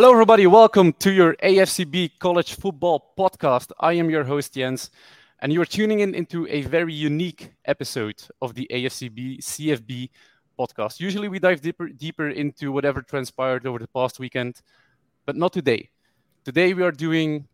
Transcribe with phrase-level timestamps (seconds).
[0.00, 0.46] Hello, everybody.
[0.46, 3.70] Welcome to your AFCB College Football Podcast.
[3.78, 4.88] I am your host, Jens,
[5.40, 10.08] and you are tuning in into a very unique episode of the AFCB CFB
[10.58, 11.00] podcast.
[11.00, 14.62] Usually, we dive deeper, deeper into whatever transpired over the past weekend,
[15.26, 15.90] but not today.
[16.46, 17.46] Today, we are doing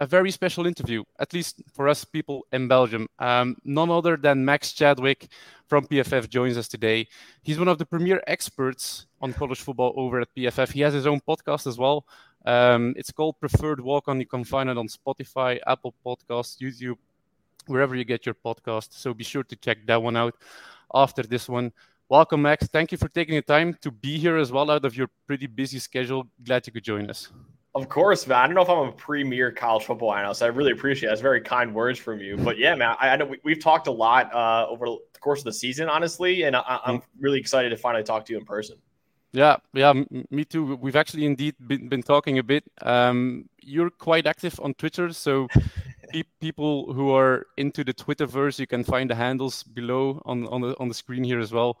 [0.00, 3.06] a very special interview, at least for us people in Belgium.
[3.18, 5.28] Um, none other than Max Chadwick
[5.68, 7.06] from PFF joins us today.
[7.42, 10.72] He's one of the premier experts on college football over at PFF.
[10.72, 12.04] He has his own podcast as well.
[12.44, 14.20] Um, it's called Preferred Walk On.
[14.20, 16.96] You can find it on Spotify, Apple Podcasts, YouTube,
[17.66, 18.88] wherever you get your podcast.
[18.92, 20.34] So be sure to check that one out
[20.92, 21.72] after this one.
[22.08, 22.66] Welcome, Max.
[22.66, 25.46] Thank you for taking the time to be here as well out of your pretty
[25.46, 26.26] busy schedule.
[26.44, 27.30] Glad you could join us.
[27.74, 28.38] Of course, man.
[28.38, 30.42] I don't know if I'm a premier college football analyst.
[30.42, 31.10] I really appreciate it.
[31.10, 32.36] That's very kind words from you.
[32.36, 35.40] But yeah, man, I, I know we, have talked a lot uh, over the course
[35.40, 38.44] of the season, honestly, and I, am really excited to finally talk to you in
[38.44, 38.76] person.
[39.32, 39.92] Yeah, yeah,
[40.30, 40.76] me too.
[40.76, 42.62] We've actually indeed been, been talking a bit.
[42.82, 45.48] Um, you're quite active on Twitter, so
[46.12, 50.60] pe- people who are into the Twitterverse, you can find the handles below on on
[50.60, 51.80] the on the screen here as well.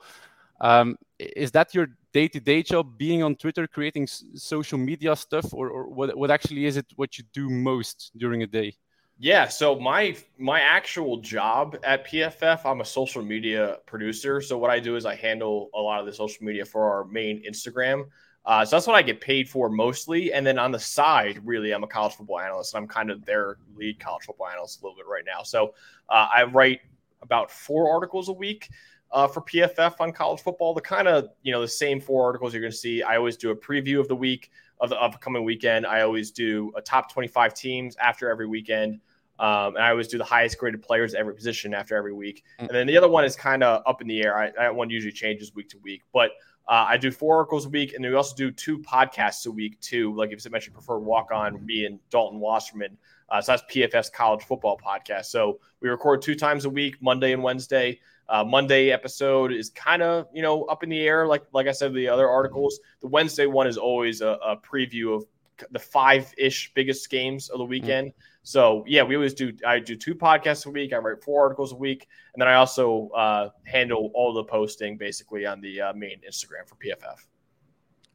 [0.60, 5.68] Um, is that your day-to-day job being on twitter creating s- social media stuff or,
[5.68, 8.74] or what, what actually is it what you do most during a day
[9.18, 14.70] yeah so my my actual job at pff i'm a social media producer so what
[14.70, 18.04] i do is i handle a lot of the social media for our main instagram
[18.46, 20.32] uh, so that's what I get paid for mostly.
[20.32, 22.74] And then on the side, really, I'm a college football analyst.
[22.74, 25.42] And I'm kind of their lead college football analyst a little bit right now.
[25.42, 25.74] So
[26.10, 26.80] uh, I write
[27.22, 28.68] about four articles a week
[29.14, 30.74] uh, for PFF on college football.
[30.74, 33.02] The kind of you know the same four articles you're going to see.
[33.02, 35.86] I always do a preview of the week of the upcoming weekend.
[35.86, 39.00] I always do a top 25 teams after every weekend.
[39.38, 42.44] Um, and I always do the highest graded players at every position after every week.
[42.60, 42.68] Mm.
[42.68, 44.36] And then the other one is kind of up in the air.
[44.38, 46.02] I, that one usually changes week to week.
[46.12, 46.32] But
[46.68, 49.50] uh, I do four articles a week, and then we also do two podcasts a
[49.50, 50.14] week too.
[50.14, 52.96] Like if I mentioned, preferred walk on me and Dalton Wasserman.
[53.28, 55.26] Uh, so that's PFF's College Football Podcast.
[55.26, 58.00] So we record two times a week, Monday and Wednesday.
[58.28, 61.72] Uh, Monday episode is kind of you know up in the air, like like I
[61.72, 62.80] said the other articles.
[63.00, 65.24] The Wednesday one is always a, a preview of
[65.70, 67.70] the five ish biggest games of the mm-hmm.
[67.70, 68.08] weekend.
[68.08, 68.20] Mm-hmm.
[68.44, 69.52] So yeah, we always do.
[69.66, 70.92] I do two podcasts a week.
[70.92, 74.96] I write four articles a week, and then I also uh, handle all the posting
[74.98, 77.16] basically on the uh, main Instagram for PFF.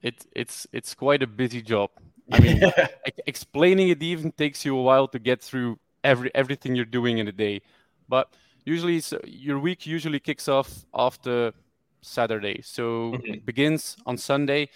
[0.02, 1.90] It's it's it's quite a busy job.
[2.32, 2.62] I mean,
[3.26, 7.28] explaining it even takes you a while to get through every everything you're doing in
[7.28, 7.62] a day,
[8.08, 8.32] but
[8.70, 11.54] usually your week usually kicks off after
[12.02, 12.62] Saturday.
[12.64, 13.34] So mm-hmm.
[13.34, 14.70] it begins on Sunday.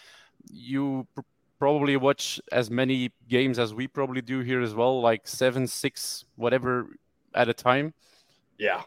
[0.52, 1.22] You pr-
[1.60, 6.26] probably watch as many games as we probably do here as well, like seven, six,
[6.36, 6.88] whatever
[7.34, 7.94] at a time.
[8.58, 8.82] Yeah.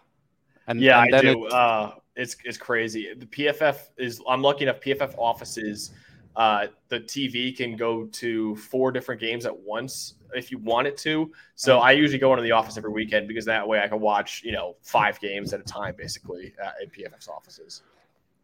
[0.67, 1.47] And yeah, and I do.
[1.47, 1.53] It...
[1.53, 3.15] Uh, it's it's crazy.
[3.15, 4.21] The PFF is.
[4.29, 4.81] I'm lucky enough.
[4.81, 5.93] PFF offices
[6.37, 10.97] uh, the TV can go to four different games at once if you want it
[10.99, 11.33] to.
[11.55, 11.79] So.
[11.79, 14.53] I usually go into the office every weekend because that way I can watch, you
[14.53, 17.83] know, five games at a time basically uh, in PFF's offices.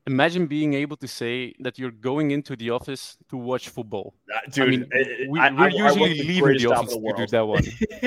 [0.06, 4.14] Imagine being able to say that you're going into the office to watch football.
[4.34, 7.62] Uh, dude, I mean, we, are usually leaving the office the to do that one.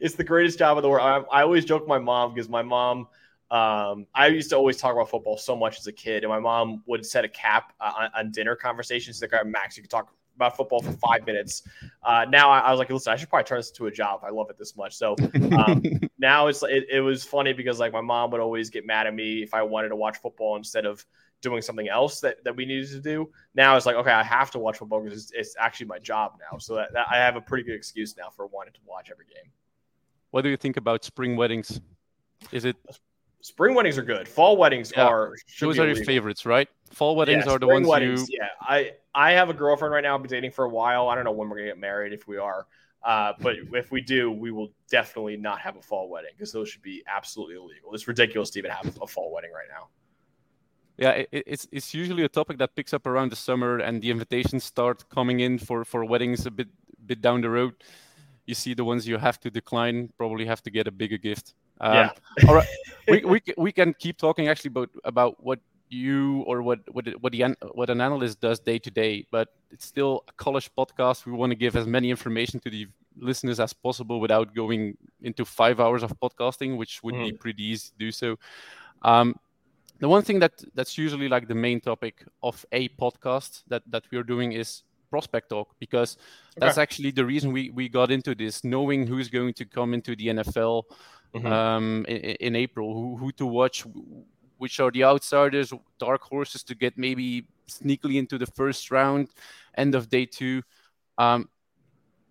[0.00, 1.26] it's the greatest job in the world.
[1.32, 3.06] I, I always joke my mom because my mom–
[3.50, 6.38] um, I used to always talk about football so much as a kid, and my
[6.38, 9.20] mom would set a cap uh, on, on, dinner conversations.
[9.20, 11.62] Like, Max, you could talk about football for five minutes.
[12.02, 14.20] Uh, now I, I, was like, listen, I should probably turn this into a job.
[14.24, 14.96] I love it this much.
[14.96, 15.16] So
[15.56, 15.82] um,
[16.18, 19.14] now it's it, it was funny because like my mom would always get mad at
[19.14, 21.04] me if I wanted to watch football instead of
[21.42, 23.30] doing something else that, that we needed to do.
[23.54, 26.38] Now it's like, okay, I have to watch football because it's, it's actually my job
[26.50, 26.58] now.
[26.58, 29.26] So that, that I have a pretty good excuse now for wanting to watch every
[29.26, 29.50] game.
[30.30, 31.80] What do you think about spring weddings?
[32.52, 32.76] Is it
[33.42, 34.28] Spring weddings are good.
[34.28, 35.06] Fall weddings yeah.
[35.06, 36.68] are those are your favorites, right?
[36.92, 38.38] Fall weddings yeah, are the ones weddings, you.
[38.40, 40.14] Yeah, I I have a girlfriend right now.
[40.14, 41.08] I've been dating for a while.
[41.08, 42.66] I don't know when we're gonna get married if we are,
[43.02, 46.68] uh, but if we do, we will definitely not have a fall wedding because those
[46.68, 47.94] should be absolutely illegal.
[47.94, 49.88] It's ridiculous to even have a fall wedding right now.
[50.98, 54.10] Yeah, it, it's it's usually a topic that picks up around the summer, and the
[54.10, 56.68] invitations start coming in for for weddings a bit
[57.06, 57.74] bit down the road.
[58.44, 61.54] You see the ones you have to decline, probably have to get a bigger gift.
[61.80, 62.10] Um, yeah.
[62.48, 62.68] all right.
[63.08, 67.32] We, we, we can keep talking actually about about what you or what what what
[67.32, 71.26] the what an analyst does day to day, but it's still a college podcast.
[71.26, 72.86] We want to give as many information to the
[73.16, 77.30] listeners as possible without going into five hours of podcasting, which would mm.
[77.30, 78.38] be pretty easy to do so.
[79.02, 79.34] Um,
[79.98, 84.04] the one thing that that's usually like the main topic of a podcast that that
[84.10, 86.16] we're doing is prospect talk because
[86.56, 86.66] okay.
[86.66, 90.14] that's actually the reason we we got into this, knowing who's going to come into
[90.16, 90.84] the NFL
[91.34, 91.46] mm-hmm.
[91.46, 93.84] um, in, in, April, who, who to watch,
[94.58, 99.28] which are the outsiders, dark horses to get maybe sneakily into the first round,
[99.76, 100.62] end of day two.
[101.18, 101.48] Um,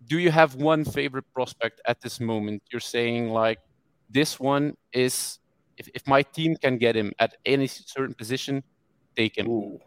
[0.06, 2.62] do you have one favorite prospect at this moment?
[2.72, 3.58] You're saying like
[4.08, 5.38] this one is
[5.76, 8.62] if, if my team can get him at any certain position,
[9.16, 9.48] take him.
[9.48, 9.80] Ooh,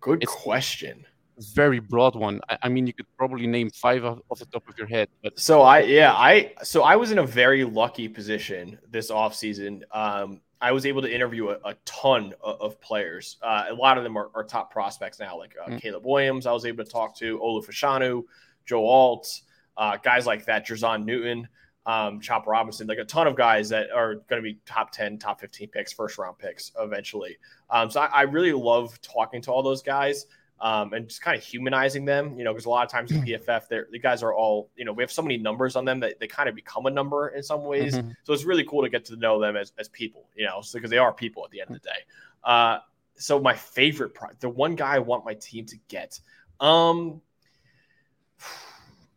[0.00, 1.04] good it's question.
[1.38, 2.40] Very broad one.
[2.48, 5.08] I, I, mean, you could probably name five off, off the top of your head.
[5.22, 9.82] But so I, yeah, I so I was in a very lucky position this offseason.
[9.90, 13.36] Um, I was able to interview a, a ton of, of players.
[13.42, 15.80] Uh, a lot of them are, are top prospects now, like uh, mm.
[15.80, 16.46] Caleb Williams.
[16.46, 18.22] I was able to talk to Olu Fashanu,
[18.64, 19.42] Joe Alt,
[19.76, 21.48] uh, guys like that, Jer'Zhan Newton,
[21.86, 25.18] um, Chop Robinson, like a ton of guys that are going to be top 10,
[25.18, 27.36] top 15 picks, first round picks eventually.
[27.68, 30.26] Um, so I, I, really love talking to all those guys
[30.60, 33.22] um, and just kind of humanizing them, you know, because a lot of times in.
[33.22, 36.18] PFF, the guys are all, you know, we have so many numbers on them that
[36.20, 37.94] they kind of become a number in some ways.
[37.94, 38.10] Mm-hmm.
[38.22, 40.90] So it's really cool to get to know them as, as people, you know, because
[40.90, 41.98] they are people at the end of the day.
[42.42, 42.78] Uh,
[43.16, 46.18] so my favorite, pro- the one guy I want my team to get,
[46.60, 47.20] um,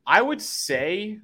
[0.06, 1.20] I would say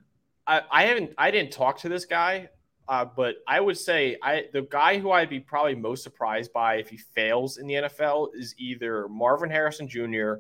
[0.46, 2.50] I, I haven't I didn't talk to this guy,
[2.88, 6.76] uh, but I would say I the guy who I'd be probably most surprised by
[6.76, 10.36] if he fails in the NFL is either Marvin Harrison Jr.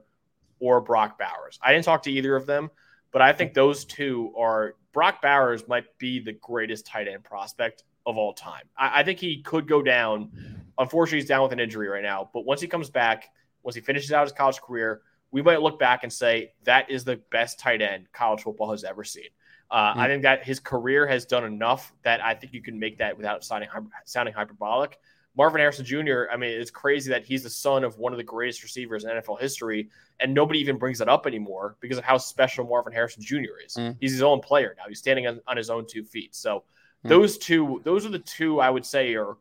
[0.59, 1.57] or Brock Bowers.
[1.61, 2.69] I didn't talk to either of them,
[3.11, 7.83] but I think those two are Brock Bowers might be the greatest tight end prospect
[8.05, 8.63] of all time.
[8.77, 10.31] I, I think he could go down.
[10.77, 13.29] Unfortunately, he's down with an injury right now, but once he comes back,
[13.61, 15.01] once he finishes out his college career,
[15.31, 18.83] we might look back and say that is the best tight end college football has
[18.83, 19.29] ever seen.
[19.73, 19.93] Uh.
[19.97, 23.17] I think that his career has done enough that I think you can make that
[23.17, 23.69] without sounding
[24.05, 24.99] sounding hyperbolic.
[25.35, 26.25] Marvin Harrison Jr.
[26.31, 29.09] I mean, it's crazy that he's the son of one of the greatest receivers in
[29.09, 29.89] NFL history,
[30.19, 33.57] and nobody even brings it up anymore because of how special Marvin Harrison Jr.
[33.65, 33.73] is.
[33.73, 33.97] Mm.
[33.99, 34.83] He's his own player now.
[34.87, 36.35] He's standing on, on his own two feet.
[36.35, 36.63] So
[37.03, 37.09] mm.
[37.09, 39.37] those two, those are the two I would say are.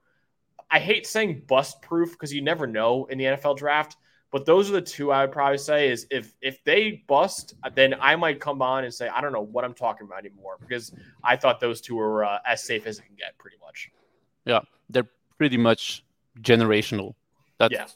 [0.70, 3.98] I hate saying bust proof because you never know in the NFL draft,
[4.32, 7.94] but those are the two I would probably say is if if they bust, then
[8.00, 10.92] I might come on and say I don't know what I'm talking about anymore because
[11.22, 13.90] I thought those two were uh, as safe as it can get, pretty much.
[14.46, 16.02] Yeah, they're pretty much
[16.40, 17.14] generational.
[17.58, 17.86] That's yeah,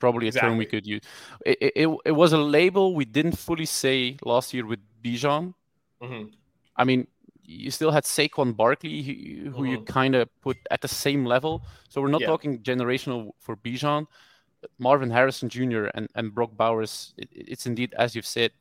[0.00, 0.50] probably a exactly.
[0.50, 1.02] term we could use.
[1.46, 5.54] It, it, it, was a label we didn't fully say last year with Bijan.
[6.02, 6.24] Mm-hmm.
[6.76, 7.06] I mean,
[7.42, 9.66] you still had Saquon Barkley, who, mm-hmm.
[9.66, 11.62] you kind of put at the same level.
[11.88, 12.26] So we're not yeah.
[12.26, 14.06] talking generational for Bijan.
[14.78, 15.86] Marvin Harrison Jr.
[15.94, 18.52] and, and Brock Bowers, it, it's indeed, as you've said,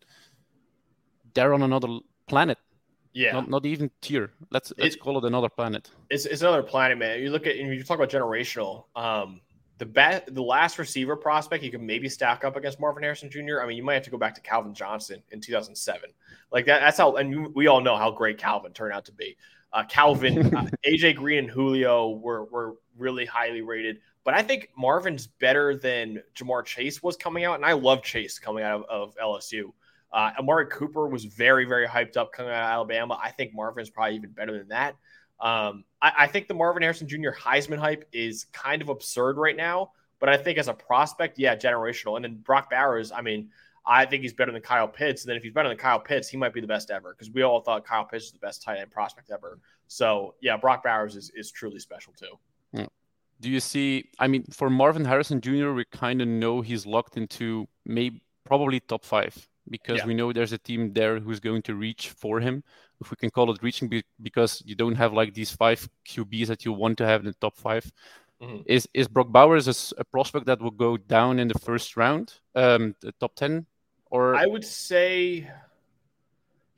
[1.34, 2.58] they're on another planet.
[3.14, 3.34] Yeah.
[3.34, 4.32] Not, not even tier.
[4.50, 5.90] Let's let's it, call it another planet.
[6.10, 7.22] It's, it's another planet, man.
[7.22, 8.86] You look at and you talk about generational.
[8.96, 9.42] Um,
[9.78, 13.62] the bet the last receiver prospect you can maybe stack up against Marvin Harrison Jr.
[13.62, 16.10] I mean, you might have to go back to Calvin Johnson in 2007.
[16.52, 16.80] Like that.
[16.80, 19.36] That's how, and we all know how great Calvin turned out to be.
[19.74, 24.00] Uh, Calvin, uh, AJ Green, and Julio were were really highly rated.
[24.24, 28.40] But I think Marvin's better than Ja'Marr Chase was coming out, and I love Chase
[28.40, 29.74] coming out of, of LSU.
[30.12, 33.20] Uh, Amari Cooper was very, very hyped up coming out of Alabama.
[33.22, 34.96] I think Marvin's probably even better than that.
[35.40, 37.32] Um, I, I, think the Marvin Harrison Jr.
[37.32, 41.56] Heisman hype is kind of absurd right now, but I think as a prospect, yeah,
[41.56, 42.16] generational.
[42.16, 43.50] And then Brock Bowers, I mean,
[43.86, 45.24] I think he's better than Kyle Pitts.
[45.24, 47.30] And then if he's better than Kyle Pitts, he might be the best ever because
[47.32, 49.60] we all thought Kyle Pitts was the best tight end prospect ever.
[49.88, 52.38] So yeah, Brock Bowers is, is truly special too.
[53.44, 54.10] Do you see?
[54.20, 58.80] I mean, for Marvin Harrison Jr., we kind of know he's locked into maybe probably
[58.80, 59.36] top five
[59.70, 60.06] because yeah.
[60.06, 62.64] we know there's a team there who's going to reach for him,
[63.02, 66.64] if we can call it reaching, because you don't have like these five QBs that
[66.64, 67.92] you want to have in the top 5
[68.42, 68.62] mm-hmm.
[68.66, 72.36] Is is Brock Bowers a, a, prospect that will go down in the first round,
[72.56, 73.66] um, the top ten,
[74.10, 75.52] or I would say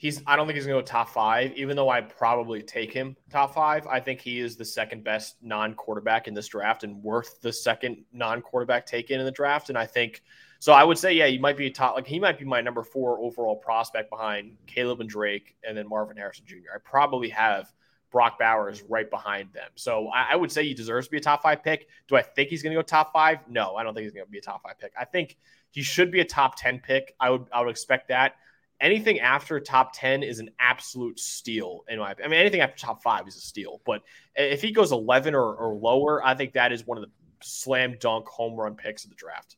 [0.06, 3.18] he's I don't think he's to go top five, even though I probably take him
[3.32, 3.88] top five.
[3.88, 7.52] I think he is the second best non quarterback in this draft and worth the
[7.52, 9.70] second non quarterback taken in the draft.
[9.70, 10.22] And I think
[10.60, 10.74] so.
[10.74, 12.84] I would say, yeah, he might be a top, like he might be my number
[12.84, 16.76] four overall prospect behind Caleb and Drake and then Marvin Harrison Jr.
[16.76, 17.74] I probably have
[18.12, 19.70] Brock Bowers right behind them.
[19.74, 21.88] So I, I would say he deserves to be a top five pick.
[22.08, 23.40] Do I think he's going to go top five?
[23.50, 24.94] No, I don't think he's going to be a top five pick.
[25.00, 25.36] I think
[25.72, 27.16] he should be a top 10 pick.
[27.20, 28.36] I would, I would expect that
[28.80, 33.02] anything after top 10 is an absolute steal in my I mean anything after top
[33.02, 34.02] 5 is a steal, but
[34.36, 37.98] if he goes 11 or, or lower, I think that is one of the slam
[38.00, 39.58] dunk home run picks of the draft.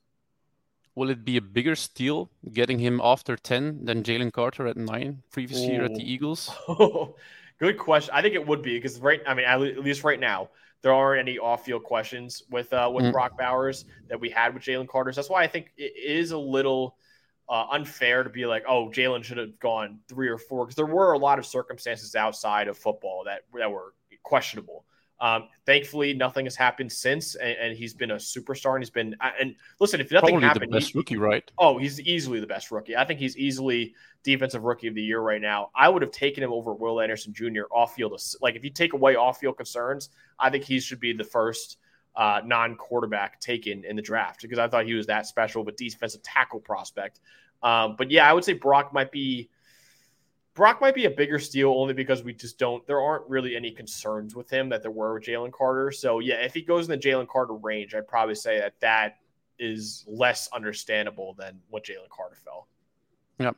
[0.96, 5.22] Will it be a bigger steal getting him after 10 than Jalen Carter at 9
[5.32, 5.72] previous Ooh.
[5.72, 6.52] year at the Eagles?
[7.60, 8.12] Good question.
[8.14, 10.50] I think it would be because right I mean at least right now
[10.84, 13.12] there aren't any off-field questions with uh, with mm.
[13.12, 15.12] Brock Bowers that we had with Jalen Carter.
[15.12, 16.98] So that's why I think it is a little
[17.50, 20.86] uh, unfair to be like, oh, Jalen should have gone three or four because there
[20.86, 24.86] were a lot of circumstances outside of football that that were questionable.
[25.20, 28.76] Um, thankfully, nothing has happened since, and, and, he's been a superstar.
[28.76, 31.50] And he's been and listen, if nothing Probably happened, the best he, rookie, right?
[31.58, 32.96] Oh, he's easily the best rookie.
[32.96, 35.72] I think he's easily defensive rookie of the year right now.
[35.76, 37.64] I would have taken him over Will Anderson Jr.
[37.72, 38.20] off field.
[38.42, 41.78] Like if you take away off field concerns, I think he should be the first
[42.18, 45.68] uh, non quarterback taken in the draft because I thought he was that special of
[45.68, 47.22] a defensive tackle prospect.
[47.62, 49.50] Um, but yeah, I would say Brock might be
[50.56, 52.86] Brock might be a bigger steal only because we just don't.
[52.88, 55.92] There aren't really any concerns with him that there were with Jalen Carter.
[55.92, 59.20] So yeah, if he goes in the Jalen Carter range, I'd probably say that that
[59.60, 62.68] is less understandable than what Jalen Carter fell.
[63.40, 63.52] Yeah,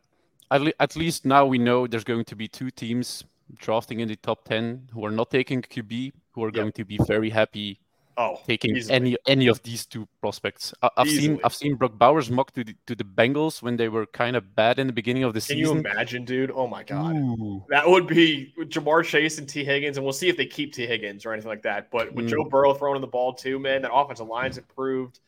[0.51, 3.23] at, le- at least now we know there's going to be two teams
[3.55, 6.55] drafting in the top ten who are not taking QB, who are yep.
[6.55, 7.79] going to be very happy
[8.19, 8.93] Oh, taking easily.
[8.93, 10.73] any any of these two prospects.
[10.81, 13.87] I, have seen I've seen Brock Bowers mock to the to the Bengals when they
[13.87, 15.77] were kind of bad in the beginning of the Can season.
[15.77, 16.51] Can you imagine, dude?
[16.53, 17.63] Oh my god, Ooh.
[17.69, 20.85] that would be Ja'Marr Chase and Tee Higgins, and we'll see if they keep Tee
[20.85, 21.89] Higgins or anything like that.
[21.91, 22.29] But with mm.
[22.29, 25.21] Joe Burrow throwing the ball too, man, that offensive line's improved.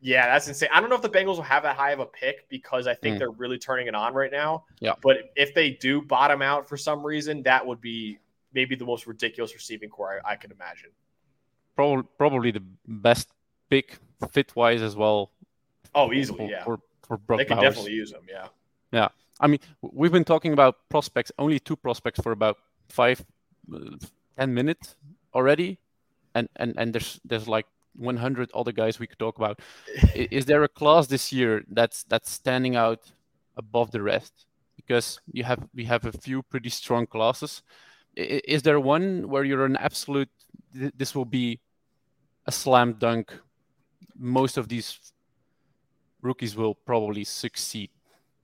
[0.00, 0.70] Yeah, that's insane.
[0.74, 2.94] I don't know if the Bengals will have that high of a pick because I
[2.94, 3.18] think mm.
[3.20, 4.64] they're really turning it on right now.
[4.80, 4.94] Yeah.
[5.00, 8.18] But if they do bottom out for some reason, that would be
[8.52, 10.90] maybe the most ridiculous receiving core I, I can imagine
[11.78, 13.28] probably probably the best
[13.70, 13.98] pick
[14.32, 15.30] fit wise as well.
[15.94, 16.64] Oh, easily, for, yeah.
[16.64, 17.68] For, for Brock they can Bowers.
[17.68, 18.48] definitely use them, yeah.
[18.90, 19.08] Yeah,
[19.40, 22.56] I mean, we've been talking about prospects, only two prospects for about
[22.88, 23.24] five,
[23.72, 24.96] uh, minutes
[25.34, 25.78] already,
[26.34, 29.60] and and and there's there's like 100 other guys we could talk about.
[30.14, 33.12] is there a class this year that's that's standing out
[33.56, 34.46] above the rest?
[34.76, 37.62] Because you have we have a few pretty strong classes.
[38.16, 40.30] Is there one where you're an absolute?
[40.72, 41.60] This will be
[42.48, 43.32] a slam dunk.
[44.18, 45.12] Most of these
[46.22, 47.90] rookies will probably succeed.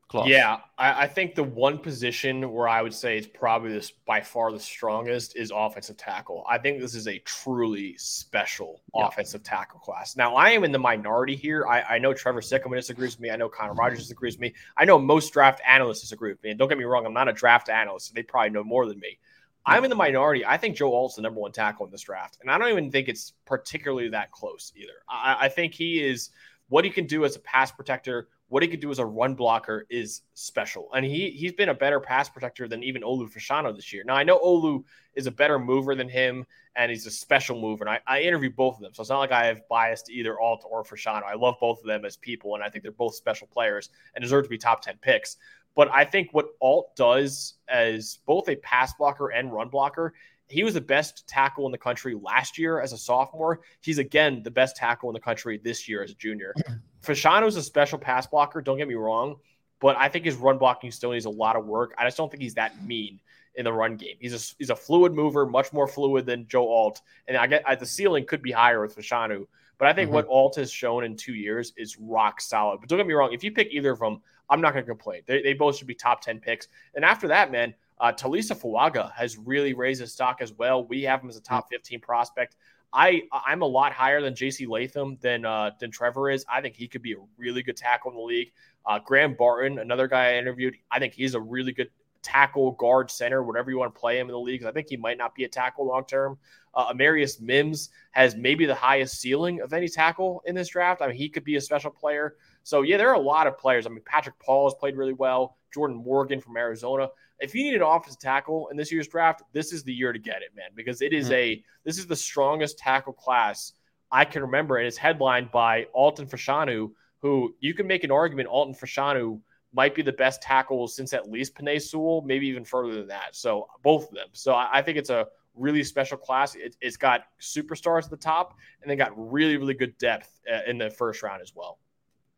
[0.06, 0.28] Class.
[0.28, 4.20] Yeah, I, I, think the one position where I would say it's probably this by
[4.20, 6.44] far the strongest is offensive tackle.
[6.48, 9.08] I think this is a truly special yeah.
[9.08, 10.14] offensive tackle class.
[10.14, 11.66] Now, I am in the minority here.
[11.66, 13.30] I, I know Trevor Sikkema disagrees with me.
[13.30, 14.54] I know Connor Rogers disagrees with me.
[14.76, 16.50] I know most draft analysts disagree with me.
[16.50, 18.08] And don't get me wrong, I'm not a draft analyst.
[18.08, 19.18] So they probably know more than me.
[19.66, 20.44] I'm in the minority.
[20.44, 22.90] I think Joe Alt's the number one tackle in this draft, and I don't even
[22.90, 24.92] think it's particularly that close either.
[25.08, 26.30] I, I think he is
[26.68, 29.34] what he can do as a pass protector, what he can do as a run
[29.34, 33.74] blocker is special, and he he's been a better pass protector than even Olu Fashanu
[33.74, 34.04] this year.
[34.06, 36.44] Now I know Olu is a better mover than him,
[36.76, 37.84] and he's a special mover.
[37.84, 40.12] And I, I interviewed both of them, so it's not like I have bias to
[40.12, 41.22] either Alt or Fashanu.
[41.24, 44.22] I love both of them as people, and I think they're both special players and
[44.22, 45.36] deserve to be top ten picks.
[45.74, 50.14] But I think what Alt does as both a pass blocker and run blocker,
[50.48, 53.60] he was the best tackle in the country last year as a sophomore.
[53.80, 56.54] He's again the best tackle in the country this year as a junior.
[57.02, 59.36] Fashanu is a special pass blocker, don't get me wrong,
[59.80, 61.94] but I think his run blocking still needs a lot of work.
[61.98, 63.20] I just don't think he's that mean
[63.56, 64.16] in the run game.
[64.20, 67.64] He's a he's a fluid mover, much more fluid than Joe Alt, and I get
[67.78, 69.46] the ceiling could be higher with Fashanu.
[69.76, 70.14] But I think mm-hmm.
[70.14, 72.80] what Alt has shown in two years is rock solid.
[72.80, 74.90] But don't get me wrong, if you pick either of them, I'm not going to
[74.90, 75.22] complain.
[75.26, 76.68] They, they both should be top 10 picks.
[76.94, 80.84] And after that, man, uh, Taliese Fuaga has really raised his stock as well.
[80.84, 82.56] We have him as a top 15 prospect.
[82.92, 84.66] I I'm a lot higher than J.C.
[84.66, 86.44] Latham than uh, than Trevor is.
[86.48, 88.52] I think he could be a really good tackle in the league.
[88.86, 91.88] Uh, Graham Barton, another guy I interviewed, I think he's a really good
[92.22, 94.64] tackle, guard, center, whatever you want to play him in the league.
[94.64, 96.38] I think he might not be a tackle long term.
[96.74, 101.02] Uh, Amarius Mims has maybe the highest ceiling of any tackle in this draft.
[101.02, 102.36] I mean, he could be a special player.
[102.64, 103.86] So yeah, there are a lot of players.
[103.86, 105.56] I mean, Patrick Paul has played really well.
[105.72, 107.08] Jordan Morgan from Arizona.
[107.40, 110.18] If you need an offensive tackle in this year's draft, this is the year to
[110.18, 111.34] get it, man, because it is mm-hmm.
[111.34, 113.72] a this is the strongest tackle class
[114.10, 116.90] I can remember, and it's headlined by Alt and Fashanu,
[117.20, 119.40] who you can make an argument Alt and Fashanu
[119.72, 123.34] might be the best tackle since at least Penei Sewell, maybe even further than that.
[123.34, 124.28] So both of them.
[124.32, 126.54] So I, I think it's a really special class.
[126.54, 130.60] It, has got superstars at the top, and they got really, really good depth uh,
[130.68, 131.78] in the first round as well.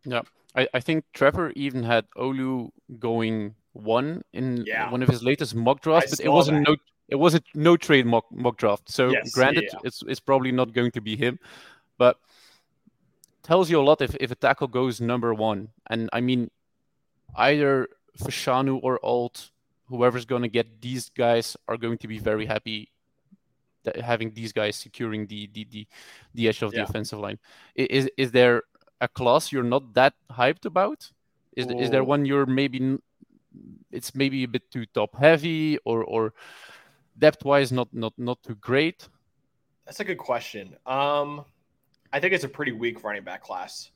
[0.07, 0.23] Yeah,
[0.55, 4.91] I, I think Trevor even had Olu going one in yeah.
[4.91, 6.77] one of his latest mock drafts, but it wasn't no
[7.09, 8.91] it was a no trade mock, mock draft.
[8.91, 9.79] So yes, granted, yeah.
[9.85, 11.39] it's it's probably not going to be him,
[11.99, 12.19] but
[13.43, 15.69] tells you a lot if, if a tackle goes number one.
[15.89, 16.51] And I mean,
[17.37, 19.51] either Fashanu or Alt,
[19.87, 22.91] whoever's going to get these guys are going to be very happy
[24.03, 25.87] having these guys securing the the the,
[26.35, 26.83] the edge of yeah.
[26.83, 27.39] the offensive line.
[27.77, 28.65] Is is there
[29.00, 31.11] a class you're not that hyped about?
[31.57, 32.99] Is is there one you're maybe
[33.91, 36.35] it's maybe a bit too top heavy or or
[37.19, 39.09] depth wise not not not too great?
[39.87, 40.76] That's a good question.
[40.85, 41.45] Um,
[42.12, 43.91] I think it's a pretty weak running back class.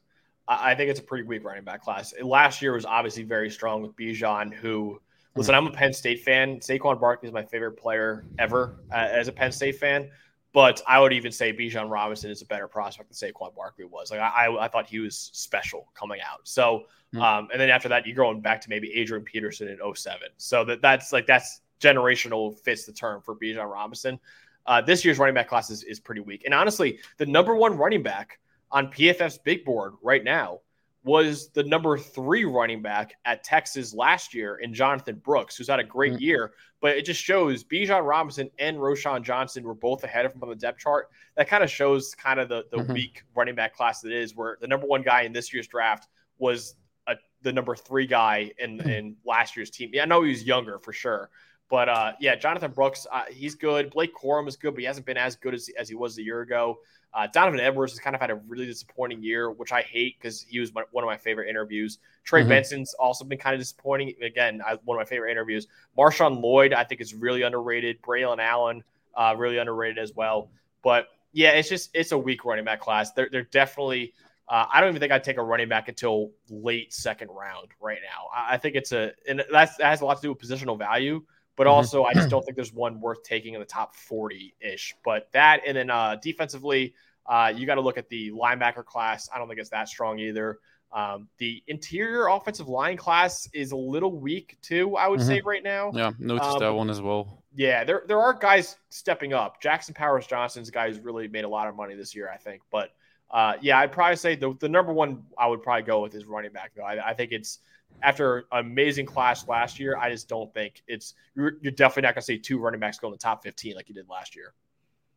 [0.49, 2.15] I, I think it's a pretty weak running back class.
[2.23, 5.01] Last year was obviously very strong with Bijan, who
[5.37, 5.55] listen.
[5.55, 6.61] I'm a Penn State fan.
[6.61, 10.11] Saquon Barkley is my favorite player ever uh, as a Penn State fan.
[10.53, 14.11] But I would even say Bijan Robinson is a better prospect than Saquon Barkley was.
[14.11, 16.41] Like I, I, I thought he was special coming out.
[16.43, 17.23] So, mm-hmm.
[17.23, 20.21] um, and then after that, you're going back to maybe Adrian Peterson in 07.
[20.39, 24.19] So that that's like that's generational fits the term for Bijan Robinson.
[24.67, 26.43] Uh, this year's running back class is, is pretty weak.
[26.45, 28.39] And honestly, the number one running back
[28.71, 30.61] on PFF's big board right now
[31.03, 35.81] was the number three running back at Texas last year in Jonathan Brooks, who's had
[35.81, 36.23] a great mm-hmm.
[36.23, 36.53] year.
[36.83, 40.51] But it just shows Bijan Robinson and Roschon Johnson were both ahead of him on
[40.51, 41.09] the depth chart.
[41.37, 42.93] That kind of shows kind of the, the mm-hmm.
[42.93, 46.09] weak running back class that is, where the number one guy in this year's draft
[46.39, 46.75] was
[47.07, 48.89] a, the number three guy in, mm-hmm.
[48.89, 49.91] in last year's team.
[49.93, 51.31] Yeah, I know he was younger for sure.
[51.71, 53.91] But uh, yeah, Jonathan Brooks, uh, he's good.
[53.91, 56.23] Blake Corum is good, but he hasn't been as good as, as he was a
[56.23, 56.81] year ago.
[57.15, 60.43] Uh, Donovan Edwards has kind of had a really disappointing year, which I hate because
[60.43, 61.99] he was my, one of my favorite interviews.
[62.25, 62.51] Trey mm-hmm.
[62.51, 64.15] Benson's also been kind of disappointing.
[64.23, 65.69] Again, I, one of my favorite interviews.
[65.97, 68.03] Marshawn Lloyd, I think, is really underrated.
[68.03, 68.83] Braylon Allen,
[69.15, 70.51] uh, really underrated as well.
[70.83, 73.13] But yeah, it's just it's a weak running back class.
[73.13, 74.13] They're they're definitely.
[74.49, 78.01] Uh, I don't even think I'd take a running back until late second round right
[78.03, 78.27] now.
[78.35, 80.77] I, I think it's a and that's, that has a lot to do with positional
[80.77, 81.23] value
[81.57, 81.75] but mm-hmm.
[81.75, 84.95] also I just don't think there's one worth taking in the top 40 ish.
[85.05, 86.95] But that, and then uh, defensively,
[87.27, 89.29] uh, you got to look at the linebacker class.
[89.35, 90.59] I don't think it's that strong either.
[90.93, 94.97] Um, the interior offensive line class is a little weak too.
[94.97, 95.29] I would mm-hmm.
[95.29, 95.93] say right now.
[95.95, 97.45] Yeah, noticed um, that one as well.
[97.55, 99.61] Yeah, there there are guys stepping up.
[99.61, 102.63] Jackson Powers Johnson's guy who's really made a lot of money this year, I think.
[102.73, 102.91] But
[103.31, 106.25] uh, yeah, I'd probably say the, the number one I would probably go with is
[106.25, 106.83] running back though.
[106.83, 107.61] I, I think it's
[108.03, 112.15] after an amazing class last year, I just don't think it's you're, you're definitely not
[112.15, 114.35] going to see two running backs go in the top 15 like you did last
[114.35, 114.55] year.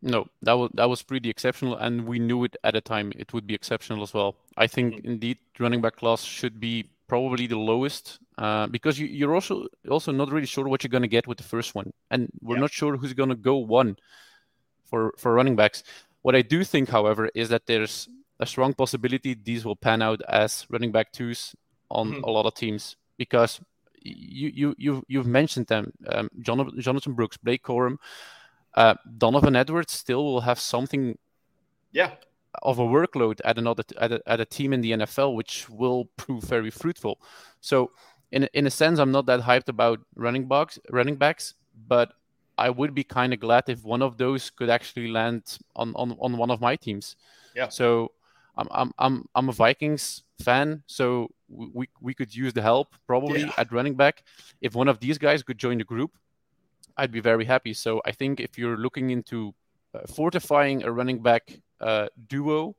[0.01, 3.13] No, that was that was pretty exceptional, and we knew it at the time.
[3.15, 4.35] It would be exceptional as well.
[4.57, 5.11] I think mm-hmm.
[5.11, 10.11] indeed running back class should be probably the lowest uh, because you, you're also also
[10.11, 12.71] not really sure what you're going to get with the first one, and we're not
[12.71, 13.95] sure who's going to go one
[14.83, 15.83] for for running backs.
[16.21, 18.09] What I do think, however, is that there's
[18.41, 21.55] a strong possibility these will pan out as running back twos
[21.93, 22.23] on mm-hmm.
[22.23, 23.61] a lot of teams because
[24.01, 27.97] you you you've, you've mentioned them um, Jonathan, Jonathan Brooks, Blake Corum,
[28.73, 31.17] uh, Donovan Edwards still will have something
[31.91, 32.11] yeah
[32.61, 36.05] of a workload at another at a, at a team in the NFL which will
[36.17, 37.19] prove very fruitful.
[37.61, 37.91] So
[38.31, 41.53] in in a sense I'm not that hyped about running backs running backs,
[41.87, 42.13] but
[42.57, 46.15] I would be kind of glad if one of those could actually land on, on,
[46.19, 47.15] on one of my teams.
[47.55, 47.69] Yeah.
[47.69, 48.11] So
[48.55, 53.41] I'm I'm I'm I'm a Vikings fan, so we we could use the help probably
[53.41, 53.53] yeah.
[53.57, 54.23] at running back.
[54.61, 56.11] If one of these guys could join the group,
[56.97, 57.73] I'd be very happy.
[57.73, 59.53] So I think if you're looking into
[59.93, 62.75] uh, fortifying a running back uh, duo,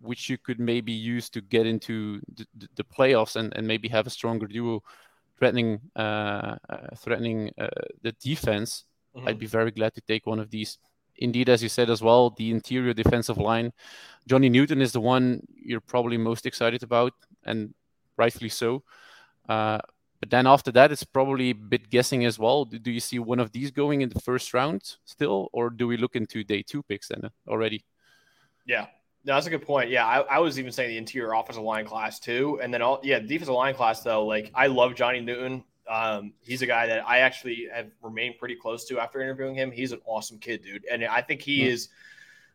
[0.00, 4.06] which you could maybe use to get into the, the playoffs and, and maybe have
[4.06, 4.82] a stronger duo
[5.38, 7.68] threatening uh, uh threatening uh,
[8.02, 8.84] the defense,
[9.16, 9.28] mm-hmm.
[9.28, 10.78] I'd be very glad to take one of these
[11.20, 13.72] indeed, as you said as well, the interior defensive line.
[14.26, 17.12] Johnny Newton is the one you're probably most excited about,
[17.44, 17.74] and
[18.16, 18.82] rightfully so.
[19.48, 19.78] Uh,
[20.20, 22.66] but then after that, it's probably a bit guessing as well.
[22.66, 25.96] Do, you see one of these going in the first round still, or do we
[25.96, 27.84] look into day two picks then already?
[28.66, 28.86] Yeah,
[29.24, 29.88] no, that's a good point.
[29.88, 33.00] Yeah, I, I, was even saying the interior offensive line class too, and then all
[33.02, 34.26] yeah, defensive line class though.
[34.26, 35.64] Like I love Johnny Newton.
[35.88, 39.72] Um, he's a guy that I actually have remained pretty close to after interviewing him.
[39.72, 41.70] He's an awesome kid, dude, and I think he mm-hmm.
[41.70, 41.88] is.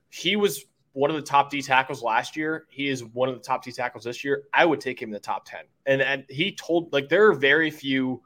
[0.10, 0.66] He was
[0.96, 2.66] one of the top D tackles last year.
[2.70, 4.44] He is one of the top D tackles this year.
[4.54, 5.60] I would take him in the top 10.
[5.86, 8.22] And, and he told, like, there are very few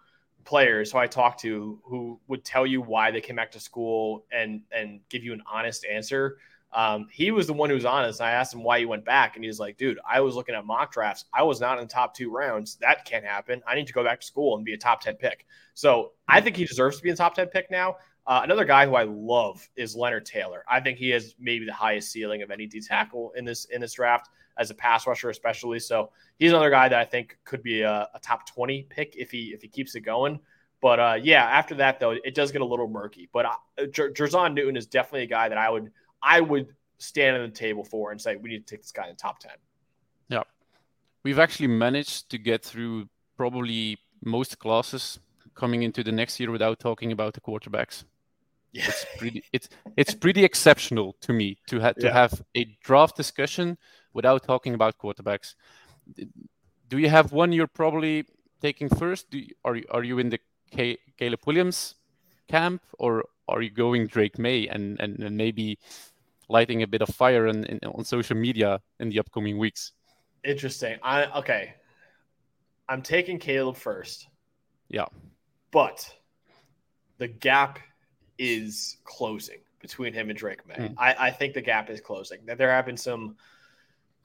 [0.45, 4.25] players who I talked to who would tell you why they came back to school
[4.31, 6.37] and and give you an honest answer.
[6.71, 8.21] Um, he was the one who was honest.
[8.21, 10.53] I asked him why he went back, and he was like, "Dude, I was looking
[10.55, 11.25] at mock drafts.
[11.33, 12.75] I was not in the top two rounds.
[12.77, 13.61] That can't happen.
[13.67, 16.41] I need to go back to school and be a top ten pick." So I
[16.41, 17.95] think he deserves to be a top ten pick now.
[18.27, 20.63] Uh, another guy who I love is Leonard Taylor.
[20.69, 23.81] I think he has maybe the highest ceiling of any D tackle in this in
[23.81, 25.79] this draft as a pass rusher, especially.
[25.79, 29.31] So he's another guy that I think could be a, a top twenty pick if
[29.31, 30.39] he if he keeps it going.
[30.81, 33.29] But uh, yeah, after that though, it does get a little murky.
[33.33, 37.35] But uh, Jer- Jer'Zhan Newton is definitely a guy that I would I would stand
[37.35, 39.39] on the table for and say we need to take this guy in the top
[39.39, 39.53] ten.
[40.29, 40.43] Yeah,
[41.23, 45.19] we've actually managed to get through probably most classes
[45.59, 48.05] coming into the next year without talking about the quarterbacks.
[48.71, 48.85] Yeah.
[48.87, 52.13] It's pretty it's it's pretty exceptional to me to have to yeah.
[52.13, 53.77] have a draft discussion
[54.13, 55.55] without talking about quarterbacks.
[56.89, 58.25] Do you have one you're probably
[58.61, 59.29] taking first?
[59.31, 60.39] Do you, are you, are you in the
[60.71, 61.95] K, Caleb Williams
[62.47, 65.77] camp or are you going Drake Maye and, and, and maybe
[66.47, 69.93] lighting a bit of fire in, in, on social media in the upcoming weeks?
[70.43, 70.97] Interesting.
[71.03, 71.73] I okay.
[72.87, 74.27] I'm taking Caleb first.
[74.89, 75.05] Yeah.
[75.71, 76.09] But
[77.17, 77.79] the gap
[78.37, 80.75] is closing between him and Drake Maye.
[80.75, 80.95] Mm.
[80.97, 82.39] I, I, think the gap is closing.
[82.45, 83.35] There have been some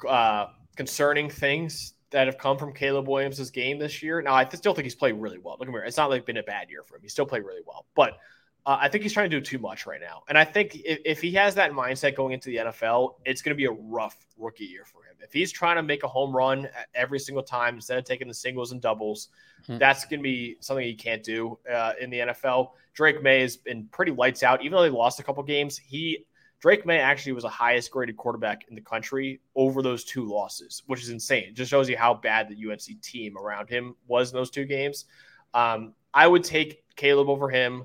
[0.08, 4.22] uh, concerning things that have come from Caleb Williams' game this year.
[4.22, 5.56] Now, I still think he's played really well.
[5.58, 7.02] Look at me, it's not like been a bad year for him.
[7.02, 8.18] He still played really well, but
[8.66, 10.22] uh, I think he's trying to do too much right now.
[10.28, 13.54] And I think if, if he has that mindset going into the NFL, it's going
[13.54, 15.16] to be a rough rookie year for him.
[15.20, 18.34] If he's trying to make a home run every single time instead of taking the
[18.34, 19.28] singles and doubles,
[19.66, 19.76] hmm.
[19.76, 22.70] that's going to be something he can't do uh, in the NFL.
[22.94, 24.60] Drake Maye has been pretty lights out.
[24.62, 26.24] Even though they lost a couple games, he
[26.60, 30.82] Drake Maye actually was the highest graded quarterback in the country over those two losses,
[30.86, 31.48] which is insane.
[31.48, 34.64] It just shows you how bad the UNC team around him was in those two
[34.64, 35.04] games.
[35.52, 37.84] Um, I would take Caleb over him.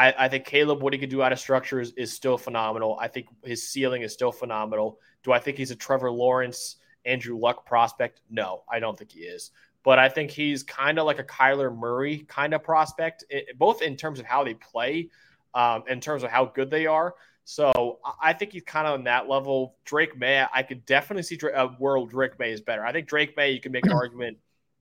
[0.00, 2.96] I, I, think Caleb, what he could do out of structures is still phenomenal.
[2.98, 4.98] I think his ceiling is still phenomenal.
[5.22, 8.22] Do I think he's a Trevor Lawrence, Andrew Luck prospect?
[8.30, 9.50] No, I don't think he is.
[9.84, 13.24] But I think he's kind of like a Kyler Murray kind of prospect,
[13.58, 15.10] both in terms of how they play,
[15.52, 17.14] um, in terms of how good they are.
[17.44, 19.76] So I think he's kind of on that level.
[19.84, 22.86] Drake Maye, I could definitely see a world Drake Maye is better.
[22.86, 24.38] I think Drake Maye, you can make an argument,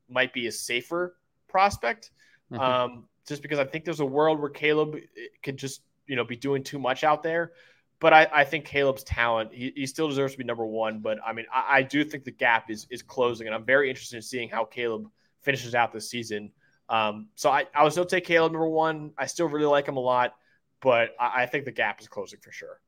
[0.07, 1.17] might be a safer
[1.49, 2.11] prospect.
[2.51, 2.61] Mm-hmm.
[2.61, 6.23] Um, just because I think there's a world where Caleb eh, could just you know
[6.23, 7.53] be doing too much out there.
[7.99, 10.99] But I, I think Caleb's talent, he, he, still deserves to be number one.
[10.99, 13.89] But I mean, I, I, do think the gap is is closing, and I'm very
[13.89, 15.09] interested in seeing how Caleb
[15.41, 16.51] finishes out this season.
[16.87, 19.11] Um, so I, I would still take Caleb number one.
[19.17, 20.33] I still really like him a lot,
[20.81, 22.79] but I, I think the gap is closing for sure.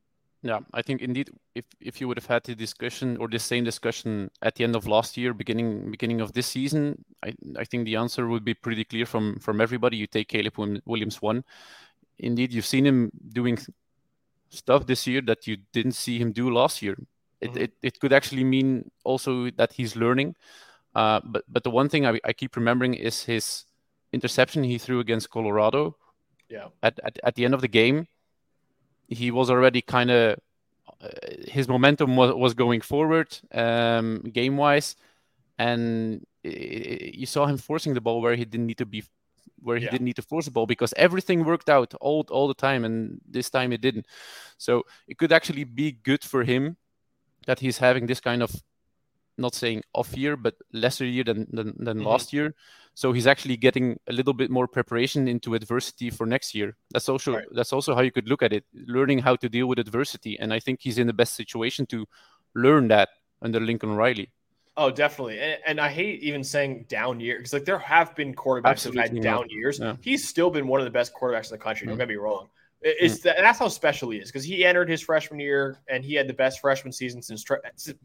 [0.44, 3.64] Yeah, I think indeed, if if you would have had the discussion or the same
[3.64, 7.86] discussion at the end of last year, beginning beginning of this season, I I think
[7.86, 9.98] the answer would be pretty clear from from everybody.
[9.98, 11.44] You take Caleb Williams one.
[12.18, 13.60] Indeed, you've seen him doing
[14.50, 16.98] stuff this year that you didn't see him do last year.
[17.40, 17.64] It mm-hmm.
[17.64, 20.36] it, it could actually mean also that he's learning.
[20.96, 23.66] Uh, but but the one thing I, I keep remembering is his
[24.12, 25.98] interception he threw against Colorado.
[26.50, 26.70] Yeah.
[26.82, 28.08] At at, at the end of the game
[29.12, 30.40] he was already kind of
[31.02, 31.08] uh,
[31.48, 34.96] his momentum was, was going forward um, game wise,
[35.60, 39.04] and it, you saw him forcing the ball where he didn't need to be
[39.62, 39.92] where he yeah.
[39.92, 43.20] didn't need to force the ball because everything worked out all all the time, and
[43.28, 44.08] this time it didn't.
[44.58, 46.78] So it could actually be good for him
[47.46, 48.52] that he's having this kind of
[49.38, 52.08] not saying off year, but lesser year than than, than mm-hmm.
[52.08, 52.54] last year.
[52.94, 56.76] So he's actually getting a little bit more preparation into adversity for next year.
[56.92, 57.46] That's also right.
[57.52, 60.38] that's also how you could look at it, learning how to deal with adversity.
[60.40, 62.06] And I think he's in the best situation to
[62.54, 63.10] learn that
[63.42, 64.30] under Lincoln Riley.
[64.78, 65.40] Oh, definitely.
[65.40, 68.96] And, and I hate even saying down year because like there have been quarterbacks who've
[68.96, 69.80] had down years.
[69.80, 69.96] Yeah.
[70.02, 71.88] He's still been one of the best quarterbacks in the country.
[71.88, 72.50] Don't get me wrong.
[72.84, 73.34] It's mm.
[73.38, 76.34] that's how special he is because he entered his freshman year and he had the
[76.34, 77.46] best freshman season since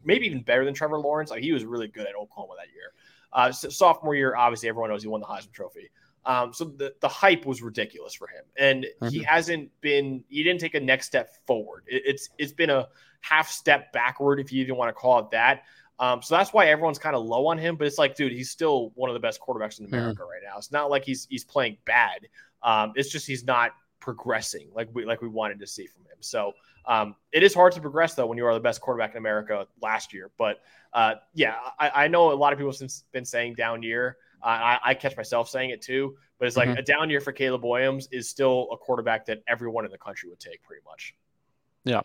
[0.03, 1.31] maybe even better than Trevor Lawrence.
[1.31, 2.93] Like he was really good at Oklahoma that year.
[3.33, 5.89] Uh, sophomore year, obviously, everyone knows he won the Heisman Trophy.
[6.25, 9.07] Um, so the, the hype was ridiculous for him, and mm-hmm.
[9.07, 10.23] he hasn't been.
[10.27, 11.83] He didn't take a next step forward.
[11.87, 12.87] It, it's it's been a
[13.21, 15.63] half step backward, if you even want to call it that.
[15.99, 17.75] Um, so that's why everyone's kind of low on him.
[17.77, 19.85] But it's like, dude, he's still one of the best quarterbacks in.
[19.85, 20.29] America mm-hmm.
[20.29, 20.57] right now.
[20.57, 22.27] It's not like he's he's playing bad.
[22.61, 23.71] Um, it's just he's not
[24.07, 26.15] progressing like we like we wanted to see from him.
[26.21, 26.53] So
[26.85, 29.67] um, it is hard to progress though when you are the best quarterback in America
[29.81, 30.31] last year.
[30.37, 30.61] But
[30.93, 34.15] uh, yeah, I, I, know a lot of people have been saying down year.
[34.41, 36.77] Uh, I, I, catch myself saying it too, but it's like mm-hmm.
[36.77, 40.29] a down year for Caleb Williams is still a quarterback that everyone in the country
[40.29, 41.13] would take pretty much.
[41.83, 42.03] Yeah.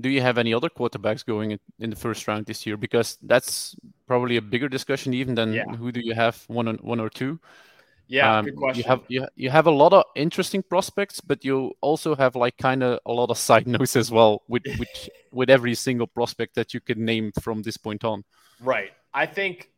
[0.00, 2.76] Do you have any other quarterbacks going in, in the first round this year?
[2.76, 3.76] Because that's
[4.08, 5.66] probably a bigger discussion even than yeah.
[5.76, 7.38] who do you have one on one or two.
[8.08, 8.82] Yeah, um, good question.
[8.82, 12.56] You have you, you have a lot of interesting prospects, but you also have like
[12.56, 16.54] kind of a lot of side notes as well with which with every single prospect
[16.54, 18.24] that you can name from this point on.
[18.60, 18.90] Right.
[19.12, 19.70] I think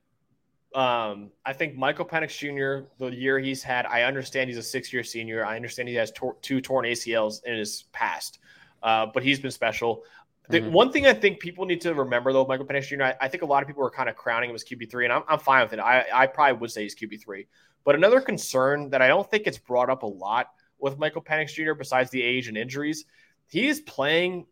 [0.75, 2.87] um, I think Michael Penix Jr.
[2.99, 5.45] the year he's had, I understand he's a six-year senior.
[5.45, 8.39] I understand he has tor- two torn ACLs in his past,
[8.85, 10.05] uh, but he's been special.
[10.49, 10.73] The mm-hmm.
[10.73, 13.03] one thing I think people need to remember though, Michael Penix Jr.
[13.03, 15.07] I, I, think a lot of people are kind of crowning him as QB three,
[15.07, 15.81] and I'm, I'm fine with it.
[15.81, 17.47] I, I probably would say he's QB three.
[17.85, 21.55] But another concern that I don't think it's brought up a lot with Michael Penix
[21.55, 23.05] Jr., besides the age and injuries,
[23.49, 24.47] he is playing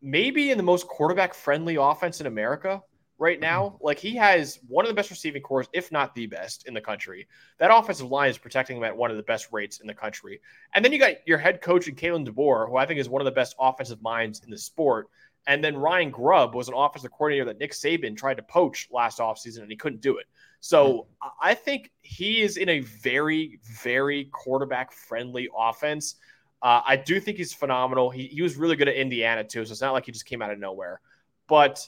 [0.00, 2.82] maybe in the most quarterback friendly offense in America
[3.18, 3.64] right now.
[3.64, 3.84] Mm-hmm.
[3.84, 6.80] Like he has one of the best receiving corps, if not the best in the
[6.80, 7.26] country.
[7.58, 10.40] That offensive line is protecting him at one of the best rates in the country.
[10.74, 13.20] And then you got your head coach and Kalen DeBoer, who I think is one
[13.20, 15.08] of the best offensive minds in the sport.
[15.46, 19.18] And then Ryan Grubb was an offensive coordinator that Nick Saban tried to poach last
[19.18, 20.26] offseason and he couldn't do it.
[20.60, 21.06] So
[21.40, 26.16] I think he is in a very, very quarterback friendly offense.
[26.60, 28.10] Uh, I do think he's phenomenal.
[28.10, 30.42] He, he was really good at Indiana too, so it's not like he just came
[30.42, 31.00] out of nowhere.
[31.46, 31.86] But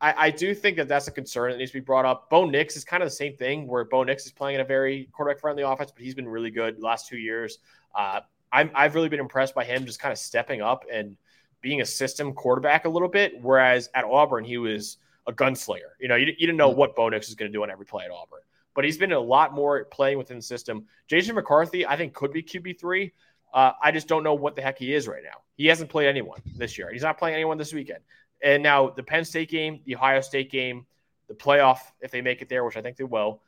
[0.00, 2.30] I, I, do think that that's a concern that needs to be brought up.
[2.30, 4.64] Bo Nix is kind of the same thing, where Bo Nix is playing in a
[4.64, 7.58] very quarterback friendly offense, but he's been really good the last two years.
[7.94, 8.20] Uh,
[8.52, 11.16] I'm, I've really been impressed by him just kind of stepping up and
[11.60, 13.42] being a system quarterback a little bit.
[13.42, 15.94] Whereas at Auburn, he was a gunslinger.
[16.00, 16.78] You know, you, you didn't know mm-hmm.
[16.78, 18.40] what Bo Nix was going to do on every play at Auburn,
[18.74, 20.86] but he's been a lot more playing within the system.
[21.10, 23.12] JJ McCarthy, I think, could be QB3.
[23.52, 25.40] Uh, I just don't know what the heck he is right now.
[25.56, 26.90] He hasn't played anyone this year.
[26.92, 28.00] He's not playing anyone this weekend.
[28.42, 30.86] And now the Penn State game, the Ohio State game,
[31.28, 33.40] the playoff, if they make it there, which I think they will,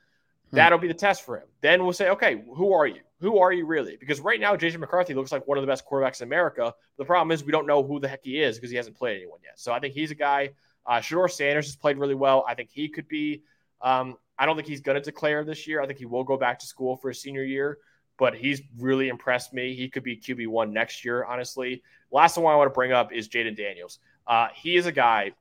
[0.50, 0.56] hmm.
[0.56, 1.46] that'll be the test for him.
[1.60, 3.00] Then we'll say, okay, who are you?
[3.20, 3.96] Who are you really?
[3.96, 6.72] Because right now, JJ McCarthy looks like one of the best quarterbacks in America.
[6.96, 9.16] The problem is we don't know who the heck he is because he hasn't played
[9.16, 9.58] anyone yet.
[9.58, 10.50] So I think he's a guy.
[10.86, 12.44] Uh, Shedeur Sanders has played really well.
[12.48, 13.42] I think he could be.
[13.80, 15.82] Um, I don't think he's going to declare this year.
[15.82, 17.78] I think he will go back to school for his senior year,
[18.18, 19.74] but he's really impressed me.
[19.74, 21.82] He could be QB1 next year, honestly.
[22.10, 23.98] Last one I want to bring up is Jayden Daniels.
[24.26, 25.32] Uh, he is a guy,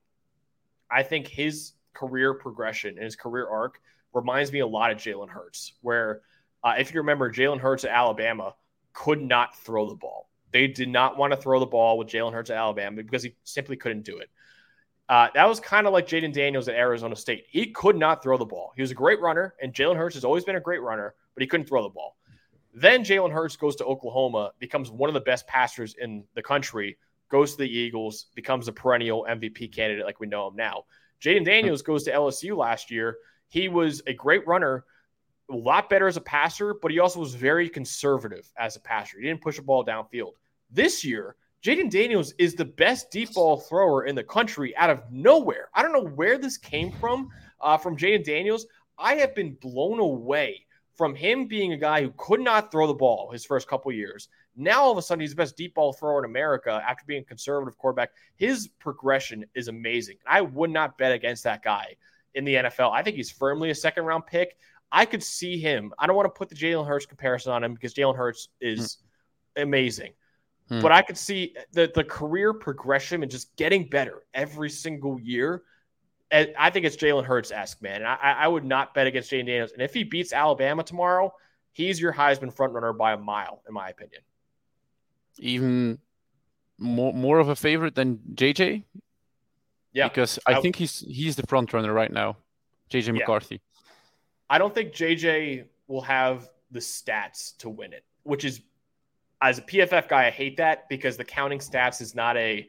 [0.89, 3.79] I think his career progression and his career arc
[4.13, 6.21] reminds me a lot of Jalen Hurts, where
[6.63, 8.55] uh, if you remember, Jalen Hurts at Alabama
[8.93, 10.29] could not throw the ball.
[10.51, 13.35] They did not want to throw the ball with Jalen Hurts at Alabama because he
[13.43, 14.29] simply couldn't do it.
[15.09, 17.45] Uh, that was kind of like Jayden Daniels at Arizona State.
[17.47, 18.73] He could not throw the ball.
[18.75, 21.41] He was a great runner, and Jalen Hurts has always been a great runner, but
[21.41, 22.17] he couldn't throw the ball.
[22.73, 26.97] Then Jalen Hurts goes to Oklahoma, becomes one of the best passers in the country,
[27.29, 30.83] goes to the Eagles, becomes a perennial MVP candidate like we know him now.
[31.21, 33.17] Jayden Daniels goes to LSU last year.
[33.47, 34.83] He was a great runner,
[35.49, 39.17] a lot better as a passer, but he also was very conservative as a passer.
[39.19, 40.33] He didn't push a ball downfield.
[40.69, 45.01] This year, Jayden Daniels is the best deep ball thrower in the country out of
[45.11, 45.69] nowhere.
[45.73, 47.29] I don't know where this came from,
[47.61, 48.67] uh, from Jayden Daniels.
[48.97, 50.65] I have been blown away
[50.95, 54.29] from him being a guy who could not throw the ball his first couple years.
[54.55, 57.21] Now all of a sudden he's the best deep ball thrower in America after being
[57.21, 58.11] a conservative quarterback.
[58.35, 60.17] His progression is amazing.
[60.25, 61.95] I would not bet against that guy
[62.33, 62.91] in the NFL.
[62.91, 64.57] I think he's firmly a second round pick.
[64.91, 65.93] I could see him.
[65.99, 68.97] I don't want to put the Jalen Hurts comparison on him because Jalen Hurts is
[69.55, 69.63] hmm.
[69.63, 70.13] amazing.
[70.69, 70.81] Hmm.
[70.81, 75.63] But I could see the, the career progression and just getting better every single year
[76.29, 77.97] And I think it's Jalen Hurts esque, man.
[77.97, 79.71] And I, I would not bet against Jayden Daniels.
[79.71, 81.33] And if he beats Alabama tomorrow,
[81.71, 84.21] he's your Heisman frontrunner by a mile, in my opinion.
[85.37, 85.99] Even
[86.77, 88.83] more more of a favorite than JJ.
[89.93, 92.37] Yeah, because I, I think he's he's the front runner right now,
[92.91, 93.55] JJ McCarthy.
[93.55, 93.81] Yeah.
[94.49, 98.61] I don't think JJ will have the stats to win it, which is
[99.41, 102.67] as a PFF guy, I hate that because the counting stats is not a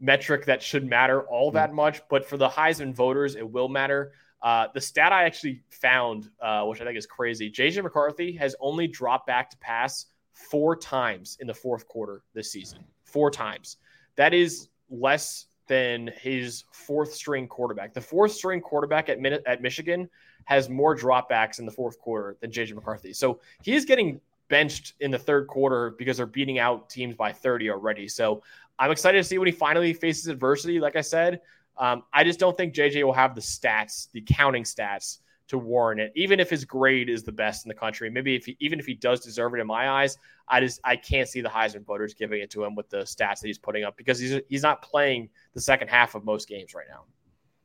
[0.00, 1.56] metric that should matter all hmm.
[1.56, 4.12] that much, but for the Heisman voters, it will matter.
[4.42, 8.56] Uh, the stat I actually found, uh, which I think is crazy, JJ McCarthy has
[8.58, 12.84] only dropped back to pass four times in the fourth quarter this season.
[13.04, 13.76] Four times.
[14.16, 17.92] That is less than his fourth string quarterback.
[17.92, 20.08] The fourth string quarterback at, at Michigan
[20.46, 23.12] has more dropbacks in the fourth quarter than JJ McCarthy.
[23.12, 24.20] So he is getting
[24.50, 28.06] benched in the third quarter because they're beating out teams by 30 already.
[28.06, 28.42] So
[28.78, 30.78] I'm excited to see when he finally faces adversity.
[30.78, 31.40] Like I said,
[31.78, 36.00] um, I just don't think JJ will have the stats, the counting stats to warrant
[36.00, 36.12] it.
[36.14, 38.86] Even if his grade is the best in the country, maybe if he, even if
[38.86, 42.12] he does deserve it in my eyes, I just I can't see the Heisman voters
[42.12, 44.82] giving it to him with the stats that he's putting up because he's he's not
[44.82, 47.04] playing the second half of most games right now.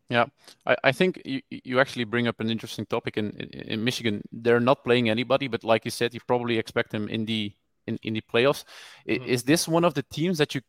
[0.10, 0.26] Yeah,
[0.66, 4.22] I, I think you, you actually bring up an interesting topic in, in, in Michigan.
[4.32, 7.52] They're not playing anybody, but like you said, you probably expect them in the
[7.88, 8.64] in, in the playoffs.
[9.08, 9.26] Mm-hmm.
[9.26, 10.62] Is this one of the teams that you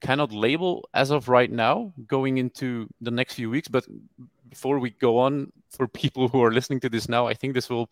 [0.00, 3.68] cannot label as of right now going into the next few weeks.
[3.68, 3.84] But
[4.48, 7.70] before we go on, for people who are listening to this now, I think this
[7.70, 7.90] will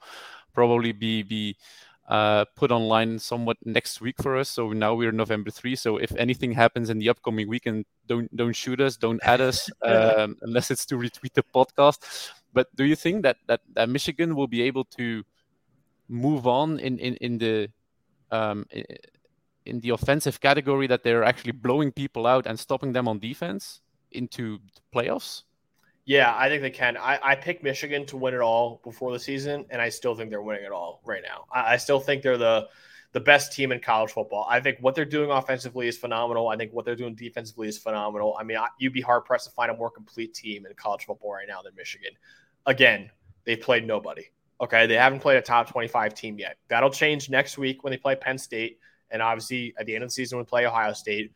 [0.53, 1.57] probably be be
[2.09, 4.49] uh, put online somewhat next week for us.
[4.49, 5.77] So now we're November three.
[5.77, 9.71] So if anything happens in the upcoming weekend, don't don't shoot us, don't add us,
[9.83, 12.31] um, unless it's to retweet the podcast.
[12.53, 15.25] But do you think that that, that Michigan will be able to
[16.09, 17.69] move on in in in the
[18.31, 18.67] um,
[19.67, 23.81] in the offensive category that they're actually blowing people out and stopping them on defense
[24.13, 24.59] into
[24.95, 25.43] playoffs?
[26.07, 26.97] Yeah, I think they can.
[26.97, 30.29] I, I picked Michigan to win it all before the season, and I still think
[30.31, 31.47] they're winning it all right now.
[31.51, 32.69] I, I still think they're the
[33.13, 34.45] the best team in college football.
[34.51, 36.49] I think what they're doing offensively is phenomenal.
[36.49, 38.37] I think what they're doing defensively is phenomenal.
[38.39, 41.33] I mean, you'd be hard pressed to find a more complete team in college football
[41.33, 42.11] right now than Michigan.
[42.67, 43.11] Again,
[43.45, 44.25] they've played nobody.
[44.61, 46.57] Okay, they haven't played a top 25 team yet.
[46.67, 48.81] That'll change next week when they play Penn State
[49.13, 51.33] and obviously at the end of the season we play Ohio State.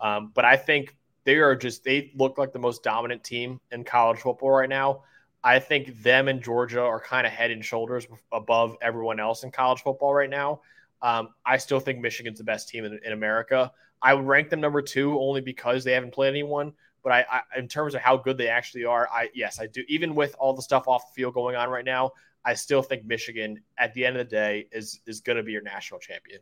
[0.00, 3.84] Um, but I think they are just they look like the most dominant team in
[3.84, 5.02] college football right now.
[5.42, 9.50] I think them and Georgia are kind of head and shoulders above everyone else in
[9.50, 10.60] college football right now.
[11.02, 13.72] Um, I still think Michigan's the best team in, in, America.
[14.02, 16.74] I would rank them number two only because they haven't played anyone.
[17.02, 19.82] But I, I, in terms of how good they actually are, I yes, I do.
[19.88, 22.10] Even with all the stuff off the field going on right now,
[22.44, 25.52] I still think Michigan, at the end of the day, is is going to be
[25.52, 26.40] your national champion.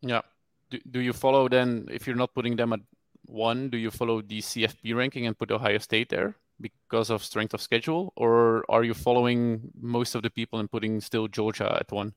[0.00, 0.22] Yeah.
[0.70, 2.80] Do, do you follow then, if you're not putting them at
[3.30, 7.54] one, do you follow the CFP ranking and put Ohio State there because of strength
[7.54, 8.12] of schedule?
[8.16, 12.14] Or are you following most of the people and putting still Georgia at one?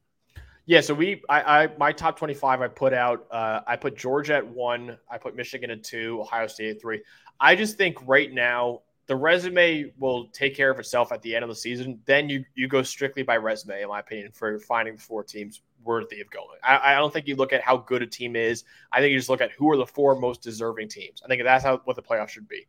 [0.65, 4.35] Yeah, so we, I, I my top twenty-five, I put out, uh, I put Georgia
[4.35, 7.01] at one, I put Michigan at two, Ohio State at three.
[7.39, 11.43] I just think right now the resume will take care of itself at the end
[11.43, 11.99] of the season.
[12.05, 15.61] Then you you go strictly by resume, in my opinion, for finding the four teams
[15.83, 16.59] worthy of going.
[16.63, 18.63] I, I don't think you look at how good a team is.
[18.91, 21.21] I think you just look at who are the four most deserving teams.
[21.23, 22.65] I think that's how what the playoffs should be.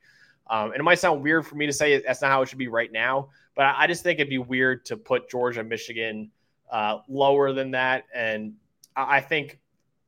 [0.48, 2.58] Um, and it might sound weird for me to say that's not how it should
[2.58, 6.30] be right now, but I, I just think it'd be weird to put Georgia, Michigan
[6.70, 8.04] uh, lower than that.
[8.14, 8.54] And
[8.94, 9.58] I, I think,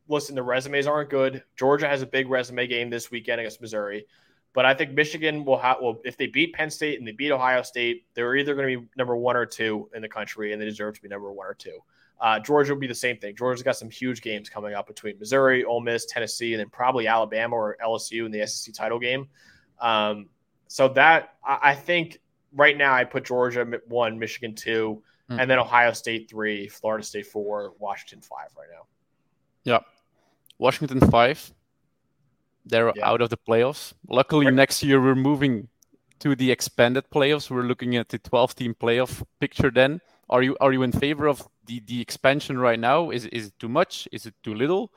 [0.08, 1.42] listen, the resumes aren't good.
[1.56, 4.06] Georgia has a big resume game this weekend against Missouri.
[4.52, 7.30] But I think Michigan will have, well, if they beat Penn State and they beat
[7.30, 10.60] Ohio State, they're either going to be number one or two in the country, and
[10.60, 11.78] they deserve to be number one or two.
[12.20, 13.36] Uh, Georgia will be the same thing.
[13.36, 17.06] Georgia's got some huge games coming up between Missouri, Ole Miss, Tennessee, and then probably
[17.06, 19.28] Alabama or LSU in the SEC title game.
[19.80, 20.26] Um,
[20.68, 22.20] so that I, I, think
[22.54, 25.38] right now I put Georgia one, Michigan two, mm-hmm.
[25.38, 28.86] and then Ohio State three, Florida State four, Washington five right now.
[29.64, 29.80] Yeah,
[30.58, 31.52] Washington five.
[32.64, 33.08] They're yeah.
[33.08, 33.92] out of the playoffs.
[34.08, 34.54] Luckily, right.
[34.54, 35.68] next year we're moving
[36.20, 37.50] to the expanded playoffs.
[37.50, 40.00] We're looking at the 12 team playoff picture then.
[40.28, 43.10] Are you are you in favor of the, the expansion right now?
[43.10, 44.08] Is is it too much?
[44.12, 44.92] Is it too little?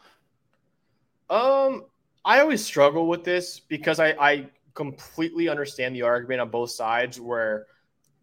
[1.29, 1.85] Um,
[2.25, 7.19] I always struggle with this because I, I completely understand the argument on both sides
[7.19, 7.67] where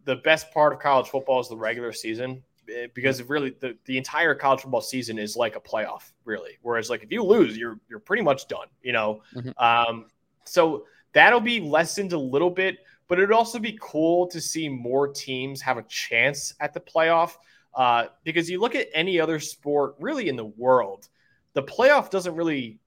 [0.05, 2.43] the best part of college football is the regular season
[2.75, 6.89] eh, because really the, the entire college football season is like a playoff really whereas
[6.89, 9.51] like if you lose you're you're pretty much done you know mm-hmm.
[9.63, 10.07] um,
[10.45, 15.09] so that'll be lessened a little bit but it'd also be cool to see more
[15.09, 17.33] teams have a chance at the playoff
[17.75, 21.09] uh, because you look at any other sport really in the world
[21.55, 22.79] the playoff doesn't really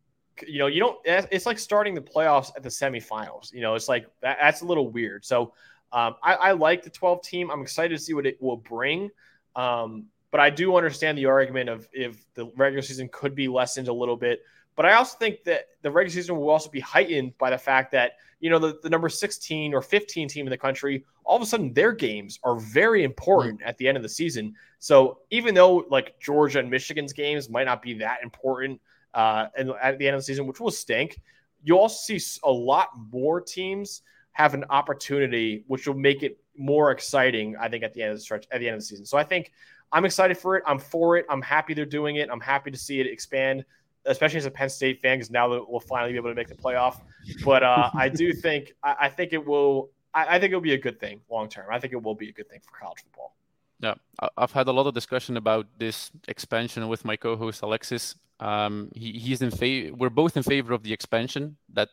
[0.47, 3.89] you know you don't it's like starting the playoffs at the semifinals you know it's
[3.89, 5.25] like that, that's a little weird.
[5.25, 5.53] So
[5.91, 7.49] um, I, I, like the 12 team.
[7.49, 9.09] I'm excited to see what it will bring.
[9.55, 13.87] Um, but i do understand the argument of if the regular season could be lessened
[13.87, 14.41] a little bit
[14.79, 17.91] but I also think that the regular season will also be heightened by the fact
[17.91, 21.41] that, you know, the, the number 16 or 15 team in the country, all of
[21.41, 24.55] a sudden their games are very important at the end of the season.
[24.79, 28.79] So even though like Georgia and Michigan's games might not be that important
[29.13, 31.19] uh, and at the end of the season, which will stink,
[31.61, 36.91] you'll also see a lot more teams have an opportunity, which will make it more
[36.91, 39.05] exciting, I think, at the end of the stretch, at the end of the season.
[39.05, 39.51] So I think
[39.91, 40.63] I'm excited for it.
[40.65, 41.25] I'm for it.
[41.29, 42.29] I'm happy they're doing it.
[42.31, 43.65] I'm happy to see it expand
[44.05, 46.47] especially as a Penn State fan, because now that we'll finally be able to make
[46.47, 47.01] the playoff.
[47.43, 49.89] But uh, I do think I, I think it will.
[50.13, 51.65] I, I, think it'll be a good thing long term.
[51.71, 53.35] I think it will be a good thing for college football.
[53.81, 53.93] Yeah,
[54.37, 58.15] I've had a lot of discussion about this expansion with my co-host Alexis.
[58.39, 59.95] Um, he, he's in favor.
[59.95, 61.57] We're both in favor of the expansion.
[61.73, 61.89] That,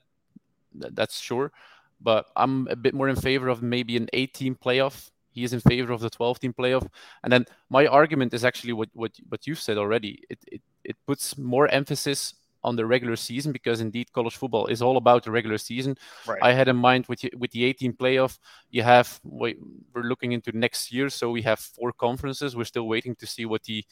[0.76, 1.52] that that's sure,
[2.00, 5.60] but I'm a bit more in favor of maybe an eight-team playoff he is in
[5.60, 6.88] favor of the 12 team playoff.
[7.22, 10.22] And then my argument is actually what what, what you've said already.
[10.30, 12.34] It, it it puts more emphasis
[12.66, 15.96] on the regular season because indeed college football is all about the regular season.
[16.26, 16.42] Right.
[16.42, 18.38] I had in mind with with the 18 playoff,
[18.70, 19.54] you have we're
[19.94, 22.56] looking into next year, so we have four conferences.
[22.56, 23.84] We're still waiting to see what the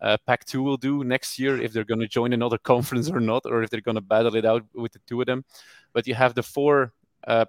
[0.00, 3.42] uh, Pac-2 will do next year, if they're going to join another conference or not,
[3.44, 5.44] or if they're going to battle it out with the two of them.
[5.92, 6.92] But you have the four
[7.26, 7.46] uh,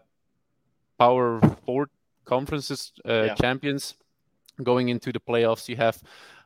[0.97, 1.89] Power Four
[2.25, 3.35] conferences uh, yeah.
[3.35, 3.95] champions
[4.63, 5.69] going into the playoffs.
[5.69, 6.01] You have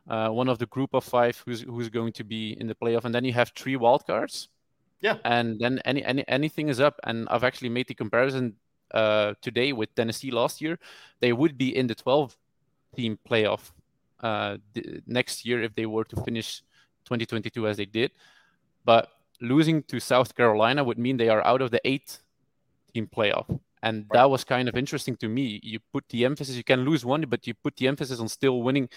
[0.07, 3.05] uh, one of the group of five who's who's going to be in the playoff,
[3.05, 4.47] and then you have three wildcards.
[5.01, 6.99] Yeah, and then any, any anything is up.
[7.03, 8.55] And I've actually made the comparison
[8.91, 10.79] uh, today with Tennessee last year.
[11.19, 12.37] They would be in the 12
[12.95, 13.71] team playoff
[14.21, 14.57] uh,
[15.05, 16.61] next year if they were to finish
[17.05, 18.11] 2022 as they did.
[18.85, 19.09] But
[19.41, 22.19] losing to South Carolina would mean they are out of the eight
[22.93, 26.63] team playoff and that was kind of interesting to me you put the emphasis you
[26.63, 28.89] can lose one but you put the emphasis on still winning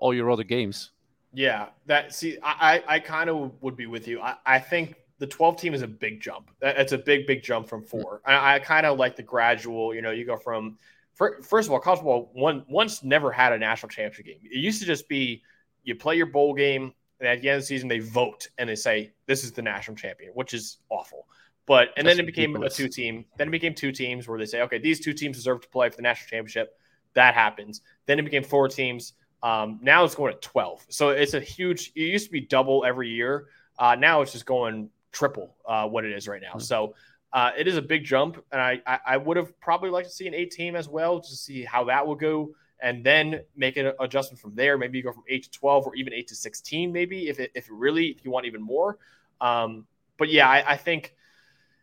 [0.00, 0.90] all your other games
[1.32, 5.26] yeah that see i i kind of would be with you I, I think the
[5.26, 8.30] 12 team is a big jump it's a big big jump from four mm-hmm.
[8.30, 10.76] i, I kind of like the gradual you know you go from
[11.14, 14.80] first of all college football one once never had a national championship game it used
[14.80, 15.42] to just be
[15.84, 18.68] you play your bowl game and at the end of the season they vote and
[18.68, 21.26] they say this is the national champion which is awful
[21.70, 22.74] but and That's then it became ridiculous.
[22.74, 23.24] a two team.
[23.36, 25.88] Then it became two teams where they say, okay, these two teams deserve to play
[25.88, 26.76] for the national championship.
[27.14, 27.82] That happens.
[28.06, 29.12] Then it became four teams.
[29.42, 30.84] Um, now it's going to twelve.
[30.88, 31.92] So it's a huge.
[31.94, 33.46] It used to be double every year.
[33.78, 36.50] Uh, now it's just going triple uh, what it is right now.
[36.50, 36.60] Mm-hmm.
[36.60, 36.94] So
[37.32, 40.14] uh, it is a big jump, and I, I, I would have probably liked to
[40.14, 43.76] see an eight team as well to see how that will go, and then make
[43.76, 44.76] an adjustment from there.
[44.76, 47.52] Maybe you go from eight to twelve, or even eight to sixteen, maybe if it,
[47.54, 48.98] if it really if you want even more.
[49.40, 49.86] Um,
[50.18, 51.14] but yeah, I, I think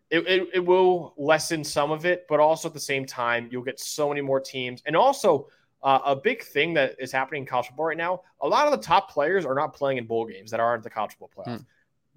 [0.10, 3.64] it, it, it, will lessen some of it, but also at the same time, you'll
[3.64, 4.82] get so many more teams.
[4.86, 5.48] And also,
[5.84, 8.72] uh, a big thing that is happening in college football right now a lot of
[8.72, 11.58] the top players are not playing in bowl games that aren't the college football playoff.
[11.58, 11.64] Hmm.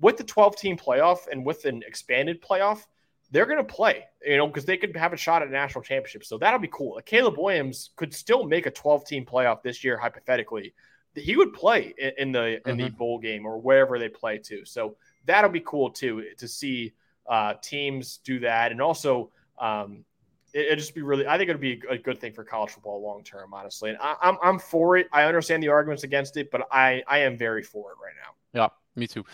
[0.00, 2.86] With the 12 team playoff and with an expanded playoff,
[3.30, 5.84] they're going to play, you know, because they could have a shot at a national
[5.84, 6.24] championship.
[6.24, 6.96] So that'll be cool.
[6.96, 10.74] Like Caleb Williams could still make a 12 team playoff this year, hypothetically.
[11.14, 12.68] He would play in, in the mm-hmm.
[12.70, 12.96] in the mm-hmm.
[12.96, 14.64] bowl game or wherever they play to.
[14.64, 14.96] So
[15.26, 16.92] that'll be cool too to see
[17.28, 20.04] uh, teams do that, and also um,
[20.52, 21.26] it, will just be really.
[21.26, 23.90] I think it'd be a good thing for college football long term, honestly.
[23.90, 25.08] And I, I'm I'm for it.
[25.12, 28.62] I understand the arguments against it, but I I am very for it right now.
[28.62, 29.24] Yeah, me too.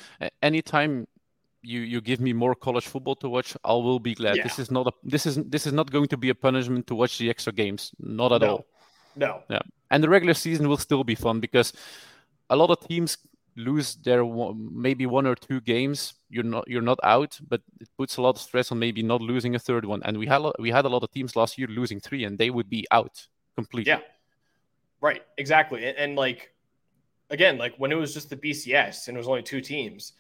[0.42, 1.06] Anytime
[1.62, 4.36] you you give me more college football to watch, I will be glad.
[4.36, 4.44] Yeah.
[4.44, 6.94] This is not a this is this is not going to be a punishment to
[6.94, 7.92] watch the extra games.
[7.98, 8.48] Not at no.
[8.48, 8.66] all.
[9.16, 9.42] No.
[9.50, 11.72] Yeah, and the regular season will still be fun because
[12.50, 13.18] a lot of teams
[13.57, 16.14] lose their maybe one or two games.
[16.28, 19.20] You're not you're not out, but it puts a lot of stress on maybe not
[19.20, 20.02] losing a third one.
[20.04, 22.50] And we had we had a lot of teams last year losing three, and they
[22.50, 23.26] would be out
[23.57, 23.92] completely.
[23.92, 24.00] Yeah.
[25.00, 25.22] Right.
[25.38, 25.86] Exactly.
[25.86, 26.52] and, and like
[27.30, 30.12] again, like when it was just the BCS and it was only two teams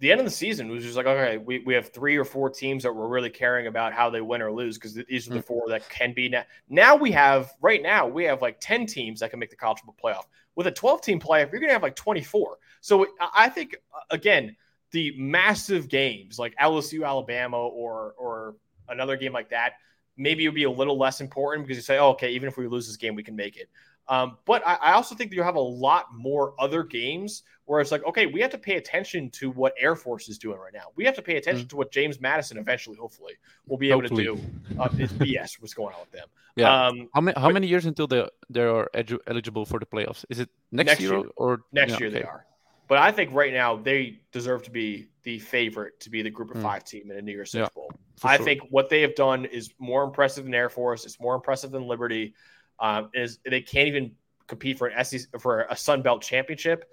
[0.00, 2.50] the end of the season was just like, okay, we, we have three or four
[2.50, 5.40] teams that we're really caring about how they win or lose because these are the
[5.40, 5.46] mm.
[5.46, 6.42] four that can be now.
[6.68, 9.78] Now we have right now we have like ten teams that can make the college
[9.78, 10.24] football playoff.
[10.56, 12.58] With a twelve team playoff, you're gonna have like twenty four.
[12.80, 14.56] So I think uh, again,
[14.90, 18.56] the massive games like LSU, Alabama, or or
[18.88, 19.74] another game like that,
[20.16, 22.56] maybe it would be a little less important because you say, oh, okay, even if
[22.56, 23.68] we lose this game, we can make it.
[24.08, 27.80] Um, but I, I, also think that you have a lot more other games where
[27.80, 30.74] it's like, okay, we have to pay attention to what Air Force is doing right
[30.74, 30.88] now.
[30.94, 31.68] We have to pay attention mm-hmm.
[31.68, 33.34] to what James Madison eventually, hopefully,
[33.66, 34.24] will be hopefully.
[34.24, 34.78] able to do.
[34.78, 36.28] Uh, it's BS what's going on with them.
[36.56, 36.86] Yeah.
[36.86, 39.86] Um, how many how but, many years until they they are edu- eligible for the
[39.86, 40.24] playoffs?
[40.28, 42.18] Is it next, next year, year, or next yeah, year okay.
[42.18, 42.46] they are?
[42.86, 46.50] But I think right now they deserve to be the favorite to be the Group
[46.50, 46.62] of mm.
[46.62, 47.90] Five team in a New Year's Six yeah, Bowl.
[48.22, 48.44] I sure.
[48.44, 51.06] think what they have done is more impressive than Air Force.
[51.06, 52.34] It's more impressive than Liberty
[52.78, 54.12] um, is they can't even
[54.46, 56.88] compete for an SEC for a Sun Belt championship.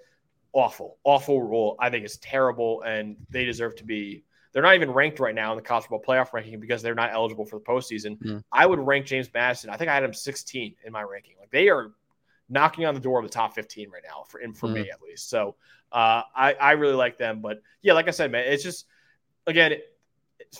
[0.52, 1.76] Awful, awful rule.
[1.78, 4.24] I think it's terrible, and they deserve to be.
[4.52, 7.10] They're not even ranked right now in the college football playoff ranking because they're not
[7.12, 8.18] eligible for the postseason.
[8.18, 8.44] Mm.
[8.52, 9.70] I would rank James Madison.
[9.70, 11.36] I think I had him 16 in my ranking.
[11.40, 11.92] Like they are
[12.50, 14.74] knocking on the door of the top 15 right now for for mm.
[14.74, 15.30] me at least.
[15.30, 15.56] So
[15.90, 18.86] uh, I I really like them, but yeah, like I said, man, it's just
[19.46, 19.74] again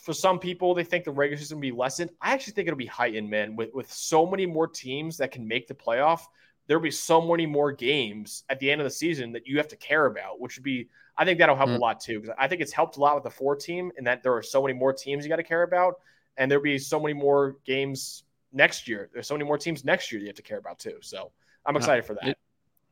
[0.00, 2.10] for some people, they think the regular season will be lessened.
[2.20, 3.56] I actually think it'll be heightened, man.
[3.56, 6.22] With with so many more teams that can make the playoff,
[6.66, 9.68] there'll be so many more games at the end of the season that you have
[9.68, 11.76] to care about, which would be I think that'll help mm.
[11.76, 12.20] a lot too.
[12.20, 14.42] Because I think it's helped a lot with the four team and that there are
[14.42, 15.96] so many more teams you got to care about,
[16.36, 19.10] and there'll be so many more games next year.
[19.12, 20.96] There's so many more teams next year you have to care about too.
[21.00, 21.32] So
[21.66, 22.28] I'm excited for that.
[22.28, 22.38] It,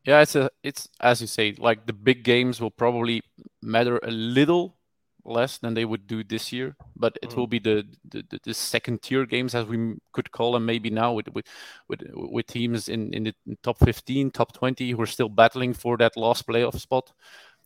[0.05, 3.23] yeah, it's a it's as you say, like the big games will probably
[3.63, 4.77] matter a little
[5.25, 7.37] less than they would do this year, but it mm.
[7.37, 11.13] will be the, the, the second tier games as we could call them maybe now
[11.13, 11.47] with with
[11.89, 15.97] with, with teams in in the top 15, top 20 who are still battling for
[15.97, 17.13] that last playoff spot.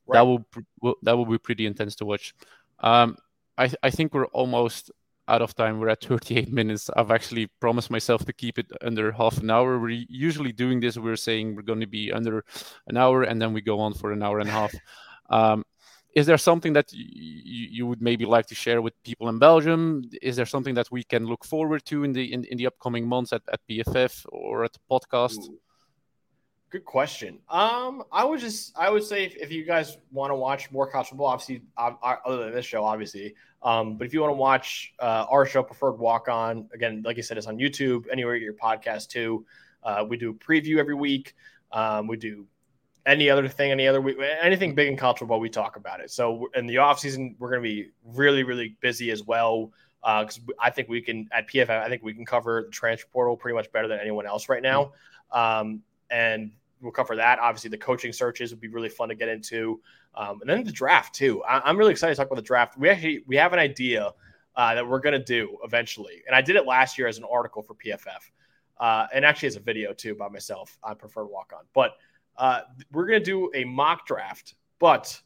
[0.07, 0.19] Right.
[0.19, 0.45] That will,
[0.81, 2.35] will that will be pretty intense to watch.
[2.81, 3.17] Um,
[3.57, 4.91] I I think we're almost
[5.29, 5.81] out of time.
[5.81, 6.91] We're at 38 minutes.
[6.97, 9.79] I've actually promised myself to keep it under half an hour.
[9.79, 10.97] We're usually doing this.
[10.99, 12.45] We're saying we're going to be under
[12.87, 14.75] an hour, and then we go on for an hour and a half.
[15.31, 15.65] Um,
[16.15, 17.01] is there something that y-
[17.77, 20.03] you would maybe like to share with people in Belgium?
[20.23, 23.07] Is there something that we can look forward to in the in, in the upcoming
[23.07, 25.39] months at, at PFF or at the podcast?
[25.39, 25.59] Ooh.
[26.71, 27.39] Good question.
[27.49, 30.91] Um, I would just I would say if, if you guys want to watch more
[30.91, 33.35] college football, obviously other than this show, obviously.
[33.63, 37.17] Um, but if you want to watch uh, our show, Preferred Walk On, again, like
[37.17, 39.47] I said, it's on YouTube, anywhere you your podcast too.
[39.83, 41.35] Uh, we do a preview every week.
[41.73, 42.47] Um, we do
[43.07, 46.11] any other thing, any other week, anything big in college football, we talk about it.
[46.11, 49.73] So in the off season, we're going to be really, really busy as well.
[50.03, 53.09] Because uh, I think we can at PFF, I think we can cover the transfer
[53.11, 54.93] portal pretty much better than anyone else right now.
[55.33, 57.39] Um, and we'll cover that.
[57.39, 59.81] Obviously, the coaching searches would be really fun to get into,
[60.15, 61.43] um, and then the draft too.
[61.45, 62.79] I- am really excited to talk about the draft.
[62.79, 64.13] We actually we have an idea
[64.57, 67.25] uh, that we're going to do eventually, and I did it last year as an
[67.25, 68.31] article for PFF,
[68.79, 70.79] uh, and actually as a video too by myself.
[70.85, 71.97] I prefer walk on, but
[72.37, 72.61] uh,
[72.93, 75.21] we're going to do a mock draft, but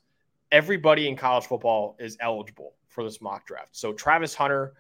[0.53, 3.77] everybody in college football is eligible for this mock draft.
[3.77, 4.75] So Travis Hunter,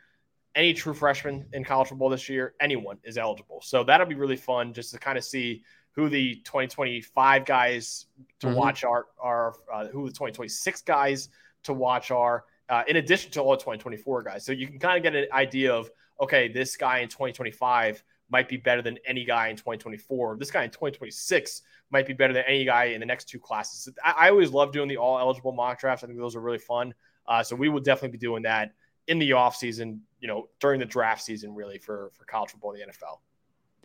[0.55, 3.61] any true freshman in college football this year, anyone is eligible.
[3.63, 5.63] So that'll be really fun just to kind of see
[5.93, 8.07] who the 2025 guys
[8.41, 8.57] to mm-hmm.
[8.57, 11.29] watch are, are uh, who the 2026 guys
[11.65, 14.45] to watch are, uh, in addition to all the 2024 guys.
[14.45, 18.49] So you can kind of get an idea of, okay, this guy in 2025 might
[18.49, 20.37] be better than any guy in 2024.
[20.39, 23.89] This guy in 2026 might be better than any guy in the next two classes.
[24.05, 26.05] I, I always love doing the all eligible mock drafts.
[26.05, 26.95] I think those are really fun.
[27.27, 28.73] Uh, so we will definitely be doing that
[29.07, 32.73] in the off season, you know, during the draft season, really for for college football
[32.73, 33.19] and the NFL.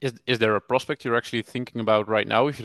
[0.01, 2.47] Is is there a prospect you're actually thinking about right now?
[2.47, 2.61] If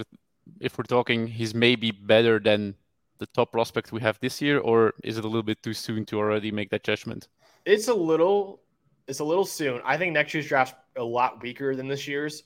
[0.61, 2.74] if we're talking, he's maybe better than
[3.18, 6.05] the top prospect we have this year, or is it a little bit too soon
[6.07, 7.28] to already make that judgment?
[7.64, 8.62] It's a little,
[9.07, 9.80] it's a little soon.
[9.84, 12.45] I think next year's draft's a lot weaker than this year's.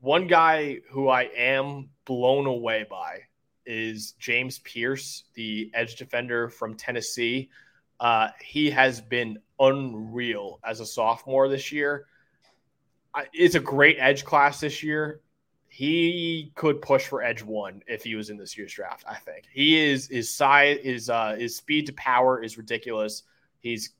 [0.00, 3.20] One guy who I am blown away by
[3.66, 7.50] is James Pearce, the edge defender from Tennessee.
[7.98, 12.06] Uh, he has been unreal as a sophomore this year.
[13.32, 15.20] It's a great edge class this year.
[15.66, 19.04] He could push for edge one if he was in this year's draft.
[19.06, 23.24] I think he is his size, his uh, his speed to power is ridiculous.
[23.60, 23.90] He's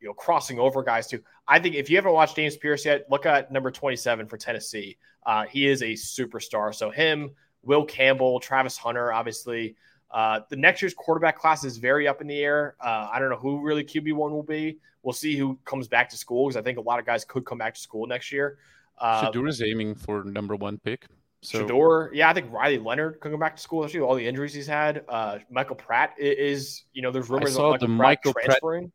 [0.00, 1.22] you know crossing over guys too.
[1.46, 4.36] I think if you haven't watched James Pearce yet, look at number twenty seven for
[4.36, 4.96] Tennessee.
[5.24, 6.74] Uh, he is a superstar.
[6.74, 7.30] So him,
[7.62, 9.76] Will Campbell, Travis Hunter, obviously.
[10.10, 12.76] Uh, the next year's quarterback class is very up in the air.
[12.80, 14.78] Uh, I don't know who really QB one will be.
[15.02, 17.44] We'll see who comes back to school because I think a lot of guys could
[17.44, 18.58] come back to school next year.
[18.98, 21.06] Uh, Shedeur is aiming for number one pick.
[21.40, 23.84] So Shedeur, yeah, I think Riley Leonard could come back to school.
[23.84, 25.04] Actually, all the injuries he's had.
[25.08, 28.92] Uh, Michael Pratt is, you know, there's rumors of Michael, Michael Pratt transferring.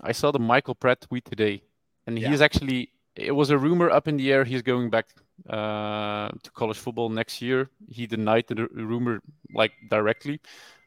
[0.00, 1.62] Pratt, I saw the Michael Pratt tweet today,
[2.06, 2.28] and yeah.
[2.28, 2.92] he's actually.
[3.14, 4.44] It was a rumor up in the air.
[4.44, 5.06] He's going back
[5.48, 7.70] to college football next year.
[7.88, 9.20] He denied the rumor
[9.52, 10.40] like directly,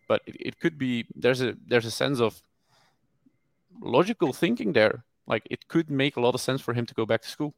[0.07, 1.05] but it, it could be.
[1.15, 2.41] There's a there's a sense of
[3.81, 5.03] logical thinking there.
[5.27, 7.53] Like it could make a lot of sense for him to go back to school.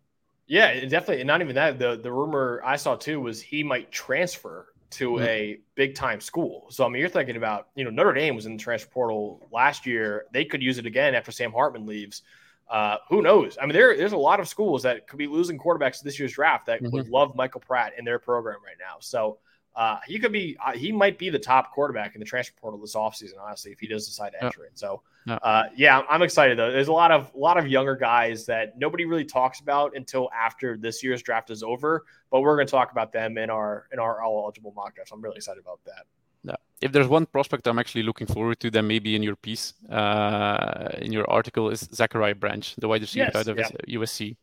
[0.47, 1.21] Yeah, definitely.
[1.21, 1.79] And not even that.
[1.79, 5.23] The the rumor I saw too was he might transfer to mm-hmm.
[5.23, 6.67] a big time school.
[6.69, 9.47] So I mean, you're thinking about you know Notre Dame was in the transfer portal
[9.51, 10.25] last year.
[10.33, 12.23] They could use it again after Sam Hartman leaves.
[12.71, 13.57] Uh, who knows?
[13.61, 16.31] I mean, there, there's a lot of schools that could be losing quarterbacks this year's
[16.31, 16.95] draft that mm-hmm.
[16.95, 18.95] would love Michael Pratt in their program right now.
[19.01, 19.39] So
[19.75, 22.79] uh, he could be, uh, he might be the top quarterback in the transfer portal
[22.79, 24.71] this offseason, honestly, if he does decide to enter it.
[24.75, 26.71] So, uh, yeah, I'm excited though.
[26.71, 30.29] There's a lot of, a lot of younger guys that nobody really talks about until
[30.33, 33.87] after this year's draft is over, but we're going to talk about them in our,
[33.91, 35.11] in our all eligible mock drafts.
[35.11, 36.05] I'm really excited about that.
[36.43, 36.55] Yeah.
[36.81, 40.89] If there's one prospect I'm actually looking forward to, then maybe in your piece, uh,
[40.97, 43.99] in your article, is Zachariah Branch, the wide receiver yes, out of yeah.
[43.99, 44.35] USC.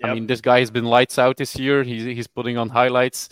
[0.00, 0.10] Yep.
[0.10, 1.84] I mean, this guy has been lights out this year.
[1.84, 3.28] He's he's putting on highlights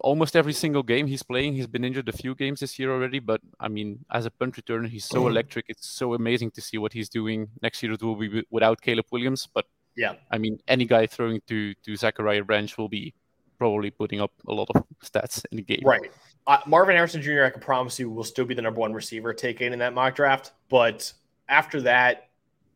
[0.00, 1.54] almost every single game he's playing.
[1.54, 4.56] He's been injured a few games this year already, but I mean, as a punt
[4.56, 5.30] returner, he's so mm-hmm.
[5.30, 5.66] electric.
[5.68, 7.48] It's so amazing to see what he's doing.
[7.62, 9.66] Next year it will be without Caleb Williams, but
[9.96, 13.14] yeah, I mean, any guy throwing to to Zachariah Branch will be
[13.58, 15.82] probably putting up a lot of stats in the game.
[15.84, 16.10] Right.
[16.48, 17.44] Uh, Marvin Harrison Jr.
[17.44, 20.16] I can promise you will still be the number one receiver taken in that mock
[20.16, 21.12] draft, but
[21.48, 22.30] after that,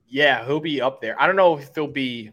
[0.06, 1.20] yeah, he'll be up there.
[1.20, 2.30] I don't know if he'll be.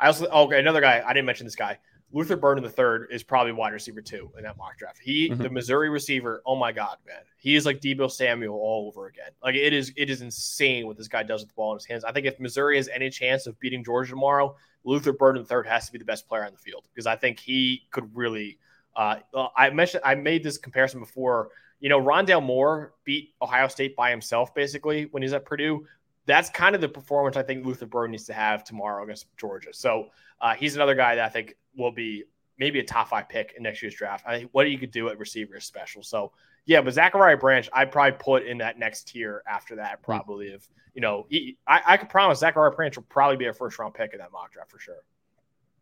[0.00, 1.78] I also oh, okay another guy I didn't mention this guy
[2.12, 4.98] Luther Burden the third is probably wide receiver two in that mock draft.
[5.00, 5.42] He, mm-hmm.
[5.42, 9.30] the Missouri receiver, oh my god, man, he is like Deebo Samuel all over again.
[9.42, 11.86] Like it is, it is insane what this guy does with the ball in his
[11.86, 12.04] hands.
[12.04, 15.66] I think if Missouri has any chance of beating Georgia tomorrow, Luther Burden the third
[15.66, 18.58] has to be the best player on the field because I think he could really.
[18.96, 19.16] Uh,
[19.56, 21.50] I mentioned I made this comparison before.
[21.80, 25.86] You know, Rondale Moore beat Ohio State by himself basically when he's at Purdue
[26.26, 29.70] that's kind of the performance I think Luther Burden needs to have tomorrow against Georgia.
[29.72, 30.10] So
[30.40, 32.24] uh, he's another guy that I think will be
[32.58, 34.24] maybe a top five pick in next year's draft.
[34.26, 36.02] I think what you could do at receiver is special.
[36.02, 36.32] So
[36.66, 39.98] yeah, but Zachariah Branch, I'd probably put in that next tier after that.
[39.98, 40.04] Hmm.
[40.04, 43.52] Probably if you know, he, I, I could promise Zachariah Branch will probably be a
[43.52, 45.02] first round pick in that mock draft for sure.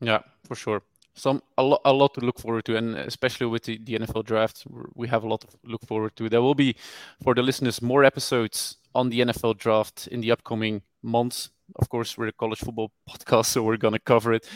[0.00, 0.82] Yeah, for sure.
[1.18, 4.24] Some a lot, a lot to look forward to, and especially with the, the NFL
[4.24, 4.64] draft,
[4.94, 6.28] we have a lot to look forward to.
[6.28, 6.76] There will be,
[7.22, 11.50] for the listeners, more episodes on the NFL draft in the upcoming months.
[11.76, 14.48] Of course, we're a college football podcast, so we're going to cover it.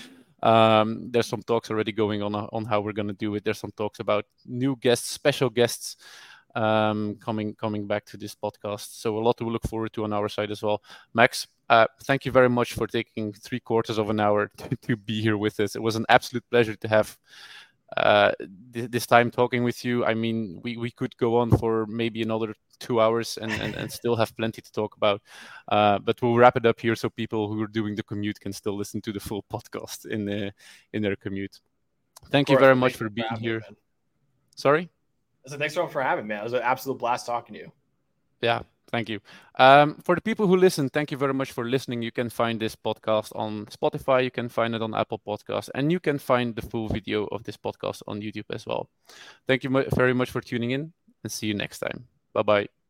[0.42, 3.44] Um, there's some talks already going on uh, on how we're going to do it.
[3.44, 5.96] There's some talks about new guests, special guests
[6.54, 9.00] um, coming coming back to this podcast.
[9.00, 10.82] So a lot to look forward to on our side as well.
[11.14, 14.94] Max, uh, thank you very much for taking three quarters of an hour to, to
[14.94, 15.74] be here with us.
[15.74, 17.16] It was an absolute pleasure to have
[17.96, 18.32] uh,
[18.74, 20.04] th- this time talking with you.
[20.04, 23.90] I mean, we, we could go on for maybe another two hours and, and, and
[23.90, 25.22] still have plenty to talk about.
[25.66, 28.52] Uh, but we'll wrap it up here so people who are doing the commute can
[28.52, 30.52] still listen to the full podcast in the,
[30.92, 31.58] in their commute.
[32.30, 33.60] Thank you very much for being for here.
[33.60, 33.76] Me,
[34.56, 34.90] Sorry.
[35.46, 36.34] So thanks for having me.
[36.34, 37.72] It was an absolute blast talking to you.
[38.42, 38.62] Yeah,
[38.92, 39.20] Thank you.
[39.58, 42.02] Um, for the people who listen, thank you very much for listening.
[42.02, 45.90] You can find this podcast on Spotify, you can find it on Apple Podcasts, and
[45.90, 48.90] you can find the full video of this podcast on YouTube as well.
[49.48, 50.92] Thank you very much for tuning in
[51.24, 52.06] and see you next time.
[52.34, 52.81] Bye bye.